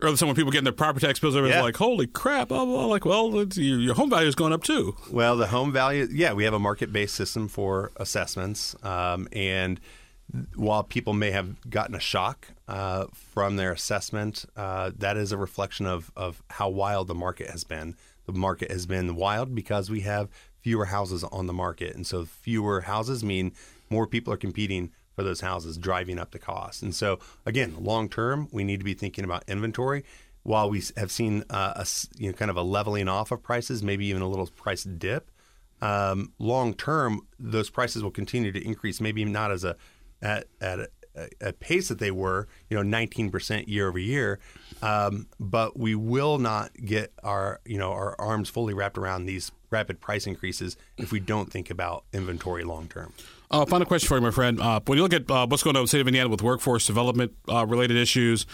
earlier 0.00 0.26
when 0.26 0.34
people 0.34 0.50
getting 0.50 0.64
their 0.64 0.72
property 0.72 1.06
tax 1.06 1.18
bills, 1.18 1.34
everyone's 1.34 1.56
yeah. 1.56 1.62
like, 1.62 1.76
"Holy 1.76 2.06
crap!" 2.06 2.48
Blah, 2.48 2.64
blah, 2.64 2.74
blah. 2.74 2.86
Like, 2.86 3.04
well, 3.04 3.30
your, 3.30 3.80
your, 3.80 3.94
home 3.94 4.10
value 4.10 4.28
is 4.28 4.34
going 4.34 4.52
up 4.52 4.62
too. 4.62 4.96
Well, 5.10 5.36
the 5.36 5.48
home 5.48 5.72
value, 5.72 6.08
yeah, 6.10 6.32
we 6.32 6.44
have 6.44 6.54
a 6.54 6.58
market-based 6.58 7.14
system 7.14 7.48
for 7.48 7.92
assessments, 7.96 8.76
um, 8.82 9.28
and 9.32 9.80
while 10.54 10.82
people 10.82 11.12
may 11.12 11.30
have 11.30 11.70
gotten 11.70 11.94
a 11.94 12.00
shock 12.00 12.48
uh, 12.68 13.06
from 13.12 13.56
their 13.56 13.72
assessment, 13.72 14.44
uh, 14.56 14.90
that 14.96 15.16
is 15.16 15.32
a 15.32 15.36
reflection 15.36 15.86
of 15.86 16.10
of 16.16 16.42
how 16.50 16.68
wild 16.68 17.08
the 17.08 17.14
market 17.14 17.50
has 17.50 17.64
been. 17.64 17.96
The 18.26 18.32
market 18.32 18.70
has 18.70 18.86
been 18.86 19.14
wild 19.14 19.54
because 19.54 19.88
we 19.88 20.00
have 20.00 20.28
fewer 20.60 20.86
houses 20.86 21.22
on 21.24 21.46
the 21.46 21.52
market, 21.52 21.94
and 21.94 22.06
so 22.06 22.24
fewer 22.24 22.82
houses 22.82 23.22
mean 23.22 23.52
more 23.88 24.06
people 24.06 24.32
are 24.32 24.38
competing 24.38 24.90
for 25.16 25.24
those 25.24 25.40
houses, 25.40 25.78
driving 25.78 26.18
up 26.18 26.30
the 26.30 26.38
cost. 26.38 26.82
And 26.82 26.94
so, 26.94 27.18
again, 27.46 27.74
long 27.80 28.08
term, 28.08 28.48
we 28.52 28.62
need 28.62 28.78
to 28.78 28.84
be 28.84 28.94
thinking 28.94 29.24
about 29.24 29.42
inventory. 29.48 30.04
While 30.42 30.70
we 30.70 30.80
have 30.96 31.10
seen 31.10 31.42
uh, 31.50 31.72
a 31.74 31.86
you 32.18 32.28
know 32.28 32.36
kind 32.36 32.50
of 32.50 32.56
a 32.56 32.62
leveling 32.62 33.08
off 33.08 33.32
of 33.32 33.42
prices, 33.42 33.82
maybe 33.82 34.06
even 34.06 34.22
a 34.22 34.28
little 34.28 34.46
price 34.46 34.84
dip, 34.84 35.32
um, 35.80 36.32
long 36.38 36.74
term 36.74 37.22
those 37.40 37.68
prices 37.68 38.04
will 38.04 38.12
continue 38.12 38.52
to 38.52 38.64
increase. 38.64 39.00
Maybe 39.00 39.24
not 39.24 39.50
as 39.50 39.64
a 39.64 39.74
at 40.22 40.46
at 40.60 40.78
a, 40.78 40.88
a 41.40 41.52
pace 41.52 41.88
that 41.88 41.98
they 41.98 42.12
were, 42.12 42.46
you 42.68 42.80
know, 42.80 42.96
19% 42.96 43.66
year 43.66 43.88
over 43.88 43.98
year, 43.98 44.38
um, 44.82 45.26
but 45.40 45.76
we 45.76 45.94
will 45.94 46.38
not 46.38 46.72
get 46.74 47.12
our 47.24 47.60
you 47.64 47.78
know 47.78 47.90
our 47.90 48.14
arms 48.20 48.48
fully 48.48 48.74
wrapped 48.74 48.98
around 48.98 49.26
these 49.26 49.50
rapid 49.76 50.00
price 50.00 50.26
increases 50.26 50.76
if 50.96 51.12
we 51.12 51.20
don't 51.20 51.52
think 51.52 51.70
about 51.70 52.04
inventory 52.12 52.64
long 52.64 52.88
term. 52.88 53.12
Uh, 53.50 53.64
final 53.66 53.86
question 53.86 54.08
for 54.08 54.16
you, 54.16 54.22
my 54.22 54.30
friend. 54.30 54.60
Uh, 54.60 54.80
when 54.86 54.96
you 54.96 55.02
look 55.02 55.12
at 55.12 55.30
uh, 55.30 55.46
what's 55.46 55.62
going 55.62 55.76
on 55.76 55.80
in 55.80 55.84
the 55.84 55.88
state 55.88 56.00
of 56.00 56.08
Indiana 56.08 56.28
with 56.28 56.42
workforce 56.42 56.86
development 56.86 57.32
uh, 57.48 57.64
related 57.66 57.96
issues, 57.96 58.46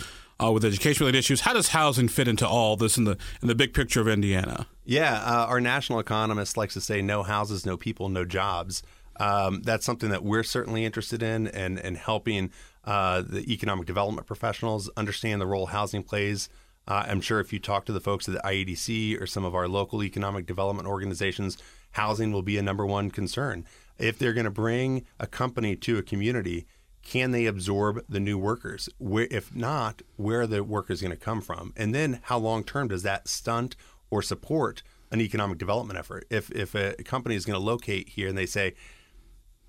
uh, 0.43 0.50
with 0.50 0.64
education 0.64 1.05
related 1.05 1.19
issues, 1.19 1.43
how 1.43 1.52
does 1.52 1.69
housing 1.69 2.09
fit 2.09 2.26
into 2.26 2.47
all 2.47 2.76
this 2.76 2.99
in 2.99 3.05
the 3.05 3.17
in 3.41 3.49
the 3.49 3.55
big 3.55 3.73
picture 3.73 4.00
of 4.00 4.09
Indiana? 4.09 4.67
Yeah, 4.85 5.23
uh, 5.23 5.47
our 5.47 5.61
national 5.61 6.00
economist 6.00 6.57
likes 6.57 6.75
to 6.75 6.81
say, 6.81 7.00
"No 7.00 7.23
houses, 7.23 7.64
no 7.64 7.76
people, 7.76 8.09
no 8.09 8.25
jobs." 8.25 8.83
Um, 9.21 9.62
that's 9.62 9.87
something 9.87 10.11
that 10.11 10.25
we're 10.25 10.43
certainly 10.43 10.85
interested 10.85 11.23
in, 11.23 11.47
and 11.47 11.79
and 11.79 11.97
helping 11.97 12.50
the 12.85 13.45
economic 13.49 13.87
development 13.87 14.26
professionals 14.26 14.91
understand 14.97 15.41
the 15.41 15.47
role 15.47 15.67
housing 15.67 16.02
plays. 16.02 16.49
Uh, 16.89 17.05
I'm 17.07 17.21
sure 17.21 17.41
if 17.41 17.53
you 17.53 17.59
talk 17.59 17.85
to 17.87 17.93
the 17.93 18.01
folks 18.01 18.29
at 18.29 18.35
the 18.35 18.41
IEDC 18.41 19.21
or 19.21 19.27
some 19.27 19.45
of 19.45 19.55
our 19.55 19.69
local 19.69 20.03
economic 20.03 20.47
development 20.47 20.89
organizations, 20.89 21.57
housing 21.93 22.33
will 22.33 22.43
be 22.43 22.59
a 22.59 22.62
number 22.62 22.85
one 22.85 23.11
concern 23.11 23.65
if 24.03 24.19
they're 24.19 24.33
going 24.33 24.45
to 24.45 24.51
bring 24.51 25.05
a 25.21 25.27
company 25.27 25.77
to 25.77 25.99
a 25.99 26.03
community, 26.03 26.67
can 27.03 27.31
they 27.31 27.47
absorb 27.47 28.05
the 28.09 28.21
new 28.21 28.37
workers? 28.37 28.89
Where, 28.99 29.29
if 29.31 29.55
not, 29.55 30.03
where 30.17 30.43
are 30.43 30.47
the 30.47 30.65
workers 30.65 31.01
going 31.01 31.12
to 31.12 31.17
come 31.17 31.41
from? 31.41 31.73
And 31.77 31.95
then 31.95 32.21
how 32.25 32.39
long 32.39 32.65
term 32.65 32.89
does 32.89 33.03
that 33.05 33.29
stunt 33.29 33.77
or 34.11 34.23
support 34.23 34.83
an 35.11 35.21
economic 35.21 35.59
development 35.59 35.99
effort? 35.99 36.27
If, 36.31 36.51
if 36.51 36.75
a 36.75 36.95
company 37.05 37.37
is 37.37 37.45
going 37.45 37.59
to 37.59 37.65
locate 37.65 38.11
here 38.11 38.29
and 38.29 38.37
they 38.37 38.47
say, 38.47 38.75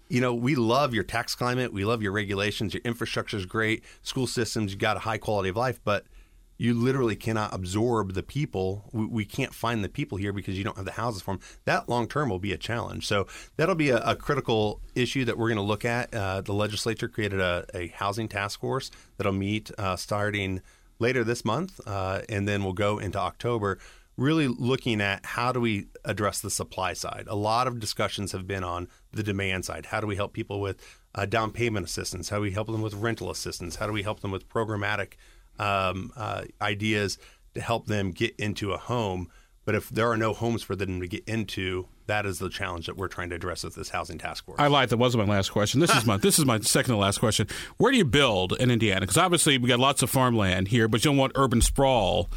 you 0.09 0.21
know, 0.21 0.33
we 0.33 0.55
love 0.55 0.93
your 0.93 1.03
tax 1.03 1.33
climate, 1.33 1.73
we 1.73 1.85
love 1.85 2.01
your 2.01 2.11
regulations, 2.11 2.73
your 2.73 2.81
infrastructure 2.83 3.37
is 3.37 3.45
great, 3.45 3.83
school 4.01 4.27
systems, 4.27 4.71
you 4.71 4.77
got 4.77 4.97
a 4.97 5.01
high 5.01 5.17
quality 5.17 5.49
of 5.49 5.55
life, 5.55 5.79
but 5.83 6.05
you 6.63 6.73
literally 6.73 7.17
cannot 7.17 7.53
absorb 7.53 8.13
the 8.13 8.23
people. 8.23 8.85
We, 8.93 9.05
we, 9.05 9.25
can't 9.25 9.53
find 9.53 9.83
the 9.83 9.89
people 9.89 10.17
here 10.17 10.31
because 10.31 10.57
you 10.57 10.63
don't 10.63 10.77
have 10.77 10.85
the 10.85 10.93
houses 10.93 11.21
for 11.21 11.33
them. 11.33 11.41
That 11.65 11.89
long 11.89 12.07
term 12.07 12.29
will 12.29 12.39
be 12.39 12.53
a 12.53 12.57
challenge. 12.57 13.05
So 13.05 13.27
that'll 13.57 13.75
be 13.75 13.89
a, 13.89 13.97
a 13.97 14.15
critical 14.15 14.79
issue 14.95 15.25
that 15.25 15.37
we're 15.37 15.49
going 15.49 15.57
to 15.57 15.61
look 15.61 15.83
at. 15.83 16.15
Uh, 16.15 16.39
the 16.39 16.53
legislature 16.53 17.09
created 17.09 17.41
a, 17.41 17.65
a, 17.73 17.87
housing 17.87 18.29
task 18.29 18.61
force 18.61 18.91
that'll 19.17 19.33
meet 19.33 19.71
uh, 19.77 19.97
starting 19.97 20.61
later 20.99 21.25
this 21.25 21.43
month, 21.43 21.81
uh, 21.85 22.21
and 22.29 22.47
then 22.47 22.63
we'll 22.63 22.71
go 22.71 22.97
into 22.97 23.19
October. 23.19 23.77
Really 24.15 24.47
looking 24.47 25.01
at 25.01 25.25
how 25.25 25.51
do 25.51 25.59
we 25.59 25.87
address 26.05 26.39
the 26.39 26.49
supply 26.49 26.93
side. 26.93 27.25
A 27.27 27.35
lot 27.35 27.67
of 27.67 27.77
discussions 27.77 28.31
have 28.31 28.47
been 28.47 28.63
on 28.63 28.87
the 29.11 29.23
demand 29.23 29.65
side. 29.65 29.87
How 29.87 29.99
do 29.99 30.07
we 30.07 30.15
help 30.15 30.31
people 30.31 30.61
with 30.61 30.77
uh, 31.13 31.25
down 31.25 31.51
payment 31.51 31.85
assistance? 31.85 32.29
How 32.29 32.37
do 32.37 32.43
we 32.43 32.51
help 32.51 32.67
them 32.67 32.81
with 32.81 32.93
rental 32.93 33.29
assistance? 33.29 33.75
How 33.75 33.87
do 33.87 33.91
we 33.91 34.03
help 34.03 34.21
them 34.21 34.31
with 34.31 34.47
programmatic 34.47 35.15
um, 35.59 36.11
uh, 36.15 36.43
ideas 36.61 37.17
to 37.53 37.61
help 37.61 37.87
them 37.87 38.11
get 38.11 38.35
into 38.37 38.71
a 38.71 38.77
home. 38.77 39.29
But 39.65 39.75
if 39.75 39.89
there 39.89 40.09
are 40.11 40.17
no 40.17 40.33
homes 40.33 40.61
for 40.61 40.75
them 40.75 40.99
to 40.99 41.07
get 41.07 41.23
into, 41.25 41.87
that 42.07 42.25
is 42.25 42.39
the 42.39 42.49
challenge 42.49 42.87
that 42.87 42.97
we're 42.97 43.07
trying 43.07 43.29
to 43.29 43.35
address 43.35 43.63
with 43.63 43.75
this 43.75 43.89
housing 43.89 44.17
task 44.17 44.45
force. 44.45 44.59
I 44.59 44.67
lied. 44.67 44.89
That 44.89 44.97
wasn't 44.97 45.25
my 45.25 45.35
last 45.35 45.51
question. 45.51 45.79
This 45.79 45.95
is 45.95 46.05
my 46.05 46.17
this 46.17 46.37
is 46.37 46.45
my 46.45 46.59
second 46.59 46.93
to 46.93 46.97
last 46.97 47.19
question. 47.19 47.47
Where 47.77 47.91
do 47.91 47.97
you 47.97 48.05
build 48.05 48.53
in 48.59 48.69
Indiana? 48.69 49.01
Because 49.01 49.17
obviously 49.17 49.57
we 49.57 49.69
got 49.69 49.79
lots 49.79 50.01
of 50.01 50.09
farmland 50.09 50.67
here, 50.67 50.87
but 50.87 51.03
you 51.03 51.11
don't 51.11 51.17
want 51.17 51.31
urban 51.35 51.61
sprawl 51.61 52.29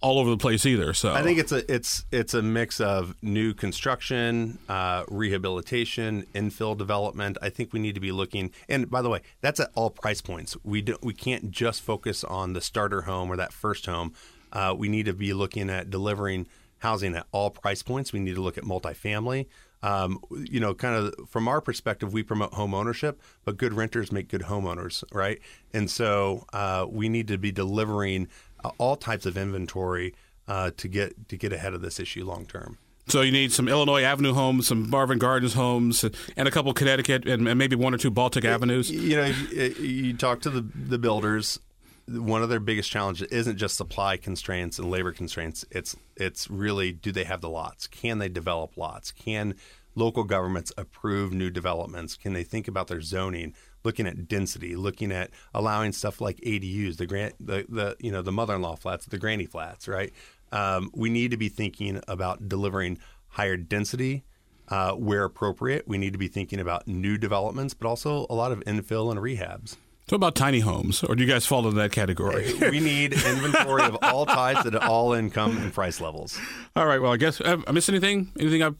all 0.00 0.18
over 0.18 0.30
the 0.30 0.36
place 0.36 0.64
either. 0.64 0.94
So 0.94 1.12
I 1.12 1.22
think 1.22 1.38
it's 1.38 1.52
a 1.52 1.72
it's 1.72 2.04
it's 2.10 2.34
a 2.34 2.42
mix 2.42 2.80
of 2.80 3.14
new 3.22 3.52
construction, 3.52 4.58
uh, 4.68 5.04
rehabilitation, 5.08 6.26
infill 6.34 6.76
development. 6.76 7.38
I 7.42 7.50
think 7.50 7.72
we 7.72 7.80
need 7.80 7.94
to 7.94 8.00
be 8.00 8.12
looking. 8.12 8.50
And 8.68 8.90
by 8.90 9.02
the 9.02 9.10
way, 9.10 9.20
that's 9.40 9.60
at 9.60 9.70
all 9.74 9.90
price 9.90 10.20
points. 10.20 10.56
We 10.64 10.82
do, 10.82 10.96
we 11.02 11.12
can't 11.12 11.50
just 11.50 11.82
focus 11.82 12.24
on 12.24 12.54
the 12.54 12.60
starter 12.60 13.02
home 13.02 13.30
or 13.30 13.36
that 13.36 13.52
first 13.52 13.86
home. 13.86 14.14
Uh, 14.52 14.74
we 14.76 14.88
need 14.88 15.06
to 15.06 15.12
be 15.12 15.32
looking 15.32 15.70
at 15.70 15.90
delivering 15.90 16.46
housing 16.78 17.14
at 17.14 17.26
all 17.30 17.50
price 17.50 17.82
points. 17.82 18.12
We 18.12 18.20
need 18.20 18.34
to 18.34 18.40
look 18.40 18.58
at 18.58 18.64
multifamily. 18.64 19.46
Um, 19.82 20.20
you 20.30 20.60
know, 20.60 20.74
kind 20.74 20.94
of 20.94 21.28
from 21.28 21.48
our 21.48 21.60
perspective, 21.60 22.12
we 22.12 22.22
promote 22.22 22.52
home 22.52 22.74
ownership, 22.74 23.20
but 23.44 23.56
good 23.56 23.72
renters 23.72 24.12
make 24.12 24.28
good 24.28 24.42
homeowners, 24.42 25.02
right? 25.12 25.40
And 25.72 25.90
so 25.90 26.44
uh, 26.52 26.86
we 26.88 27.08
need 27.08 27.28
to 27.28 27.38
be 27.38 27.50
delivering 27.50 28.28
uh, 28.64 28.70
all 28.78 28.96
types 28.96 29.26
of 29.26 29.36
inventory 29.36 30.14
uh, 30.48 30.70
to 30.76 30.88
get 30.88 31.28
to 31.28 31.36
get 31.36 31.52
ahead 31.52 31.74
of 31.74 31.80
this 31.80 32.00
issue 32.00 32.24
long 32.24 32.46
term. 32.46 32.78
So 33.08 33.22
you 33.22 33.32
need 33.32 33.52
some 33.52 33.68
Illinois 33.68 34.02
Avenue 34.02 34.32
homes, 34.34 34.68
some 34.68 34.88
Marvin 34.88 35.18
Gardens 35.18 35.54
homes, 35.54 36.04
and 36.36 36.46
a 36.46 36.50
couple 36.50 36.72
Connecticut, 36.72 37.26
and 37.26 37.42
maybe 37.58 37.74
one 37.74 37.92
or 37.92 37.98
two 37.98 38.10
Baltic 38.10 38.44
Avenues. 38.44 38.90
You 38.90 39.16
know, 39.16 39.24
you 39.26 40.12
talk 40.14 40.40
to 40.42 40.50
the 40.50 40.60
the 40.60 40.98
builders. 40.98 41.58
One 42.06 42.42
of 42.42 42.48
their 42.48 42.60
biggest 42.60 42.90
challenges 42.90 43.28
isn't 43.28 43.56
just 43.56 43.76
supply 43.76 44.16
constraints 44.16 44.78
and 44.78 44.90
labor 44.90 45.12
constraints. 45.12 45.64
It's 45.70 45.96
it's 46.16 46.50
really 46.50 46.92
do 46.92 47.12
they 47.12 47.24
have 47.24 47.40
the 47.40 47.50
lots? 47.50 47.86
Can 47.86 48.18
they 48.18 48.28
develop 48.28 48.76
lots? 48.76 49.12
Can 49.12 49.54
local 49.94 50.24
governments 50.24 50.72
approve 50.76 51.32
new 51.32 51.50
developments? 51.50 52.16
Can 52.16 52.32
they 52.32 52.44
think 52.44 52.68
about 52.68 52.88
their 52.88 53.00
zoning, 53.00 53.54
looking 53.84 54.06
at 54.06 54.28
density, 54.28 54.76
looking 54.76 55.12
at 55.12 55.30
allowing 55.54 55.92
stuff 55.92 56.20
like 56.20 56.36
ADUs, 56.38 56.96
the 56.96 57.06
grant, 57.06 57.34
the, 57.38 57.64
the 57.68 57.96
you 58.00 58.12
know 58.12 58.22
the 58.22 58.32
mother-in-law 58.32 58.76
flats, 58.76 59.06
the 59.06 59.18
granny 59.18 59.46
flats, 59.46 59.88
right? 59.88 60.12
Um, 60.52 60.90
we 60.94 61.10
need 61.10 61.30
to 61.30 61.36
be 61.36 61.48
thinking 61.48 62.00
about 62.08 62.48
delivering 62.48 62.98
higher 63.28 63.56
density 63.56 64.24
uh, 64.68 64.92
where 64.92 65.24
appropriate. 65.24 65.86
We 65.86 65.98
need 65.98 66.12
to 66.12 66.18
be 66.18 66.28
thinking 66.28 66.60
about 66.60 66.86
new 66.86 67.18
developments, 67.18 67.74
but 67.74 67.88
also 67.88 68.26
a 68.30 68.34
lot 68.34 68.52
of 68.52 68.60
infill 68.60 69.10
and 69.10 69.20
rehabs. 69.20 69.76
So 70.08 70.16
about 70.16 70.34
tiny 70.34 70.58
homes, 70.58 71.04
or 71.04 71.14
do 71.14 71.22
you 71.22 71.28
guys 71.28 71.46
fall 71.46 71.64
into 71.68 71.78
that 71.78 71.92
category? 71.92 72.52
we 72.60 72.80
need 72.80 73.12
inventory 73.26 73.84
of 73.84 73.96
all 74.02 74.26
types 74.26 74.66
at 74.66 74.74
all 74.74 75.12
income 75.12 75.56
and 75.56 75.72
price 75.72 76.00
levels. 76.00 76.36
All 76.74 76.86
right. 76.86 77.00
Well, 77.00 77.12
I 77.12 77.16
guess 77.16 77.40
uh, 77.40 77.58
I 77.64 77.70
missed 77.70 77.88
anything. 77.88 78.32
Anything 78.38 78.62
I 78.64 78.70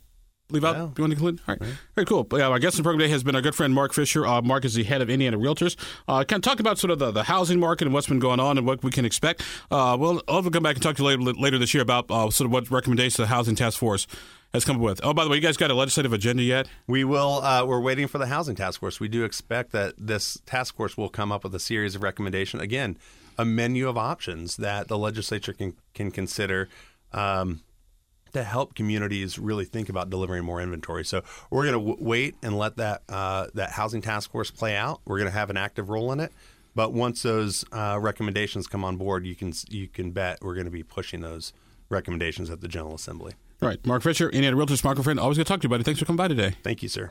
leave 0.52 0.64
out? 0.64 0.76
No. 0.76 0.92
You 0.96 1.02
want 1.02 1.12
to 1.12 1.16
conclude? 1.16 1.40
All 1.46 1.56
right. 1.60 1.74
Very 1.94 2.04
cool. 2.06 2.24
But, 2.24 2.38
yeah, 2.38 2.48
our 2.48 2.58
guest 2.58 2.76
in 2.76 2.82
the 2.82 2.84
program 2.84 3.00
today 3.00 3.12
has 3.12 3.22
been 3.22 3.34
our 3.34 3.42
good 3.42 3.54
friend 3.54 3.74
Mark 3.74 3.92
Fisher. 3.92 4.26
Uh, 4.26 4.42
Mark 4.42 4.64
is 4.64 4.74
the 4.74 4.84
head 4.84 5.02
of 5.02 5.10
Indiana 5.10 5.38
Realtors. 5.38 5.76
Uh, 6.08 6.24
kind 6.24 6.38
of 6.38 6.42
talk 6.42 6.60
about 6.60 6.78
sort 6.78 6.90
of 6.90 6.98
the, 6.98 7.10
the 7.10 7.24
housing 7.24 7.60
market 7.60 7.86
and 7.86 7.94
what's 7.94 8.06
been 8.06 8.18
going 8.18 8.40
on 8.40 8.58
and 8.58 8.66
what 8.66 8.82
we 8.82 8.90
can 8.90 9.04
expect. 9.04 9.42
Uh, 9.70 9.96
we'll 9.98 10.22
I'll 10.28 10.42
come 10.42 10.62
back 10.62 10.76
and 10.76 10.82
talk 10.82 10.96
to 10.96 11.02
you 11.02 11.16
later, 11.16 11.38
later 11.38 11.58
this 11.58 11.74
year 11.74 11.82
about 11.82 12.10
uh, 12.10 12.30
sort 12.30 12.46
of 12.46 12.52
what 12.52 12.70
recommendations 12.70 13.16
the 13.16 13.26
Housing 13.26 13.54
Task 13.54 13.78
Force 13.78 14.06
has 14.52 14.64
come 14.64 14.76
up 14.76 14.82
with. 14.82 15.00
Oh, 15.04 15.14
by 15.14 15.24
the 15.24 15.30
way, 15.30 15.36
you 15.36 15.42
guys 15.42 15.56
got 15.56 15.70
a 15.70 15.74
legislative 15.74 16.12
agenda 16.12 16.42
yet? 16.42 16.68
We 16.86 17.04
will. 17.04 17.40
Uh, 17.42 17.64
we're 17.64 17.80
waiting 17.80 18.08
for 18.08 18.18
the 18.18 18.26
housing 18.26 18.56
task 18.56 18.80
force. 18.80 18.98
We 18.98 19.08
do 19.08 19.24
expect 19.24 19.72
that 19.72 19.94
this 19.96 20.38
task 20.46 20.74
force 20.76 20.96
will 20.96 21.08
come 21.08 21.30
up 21.30 21.44
with 21.44 21.54
a 21.54 21.60
series 21.60 21.94
of 21.94 22.02
recommendations. 22.02 22.62
Again, 22.62 22.96
a 23.38 23.44
menu 23.44 23.88
of 23.88 23.96
options 23.96 24.56
that 24.56 24.88
the 24.88 24.98
legislature 24.98 25.52
can 25.52 25.74
can 25.94 26.10
consider. 26.10 26.68
Um, 27.12 27.62
to 28.32 28.44
help 28.44 28.74
communities 28.74 29.38
really 29.38 29.64
think 29.64 29.88
about 29.88 30.10
delivering 30.10 30.44
more 30.44 30.60
inventory. 30.60 31.04
So 31.04 31.22
we're 31.50 31.64
going 31.64 31.78
to 31.84 31.92
w- 31.92 32.08
wait 32.08 32.34
and 32.42 32.56
let 32.56 32.76
that 32.76 33.02
uh, 33.08 33.46
that 33.54 33.70
housing 33.70 34.02
task 34.02 34.30
force 34.30 34.50
play 34.50 34.76
out. 34.76 35.00
We're 35.04 35.18
going 35.18 35.30
to 35.30 35.36
have 35.36 35.50
an 35.50 35.56
active 35.56 35.88
role 35.90 36.12
in 36.12 36.20
it. 36.20 36.32
But 36.74 36.92
once 36.92 37.22
those 37.22 37.64
uh, 37.72 37.98
recommendations 38.00 38.66
come 38.66 38.84
on 38.84 38.96
board, 38.96 39.26
you 39.26 39.34
can 39.34 39.52
you 39.68 39.88
can 39.88 40.12
bet 40.12 40.38
we're 40.42 40.54
going 40.54 40.66
to 40.66 40.70
be 40.70 40.82
pushing 40.82 41.20
those 41.20 41.52
recommendations 41.88 42.50
at 42.50 42.60
the 42.60 42.68
General 42.68 42.94
Assembly. 42.94 43.34
All 43.62 43.68
right. 43.68 43.84
Mark 43.84 44.02
Fisher, 44.02 44.30
Indiana 44.30 44.56
Realtors, 44.56 44.82
Mark 44.82 45.02
friend. 45.02 45.20
Always 45.20 45.36
good 45.36 45.46
to 45.46 45.52
talk 45.52 45.60
to 45.60 45.64
you, 45.66 45.68
buddy. 45.68 45.82
Thanks 45.82 46.00
for 46.00 46.06
coming 46.06 46.16
by 46.16 46.28
today. 46.28 46.54
Thank 46.62 46.82
you, 46.82 46.88
sir. 46.88 47.10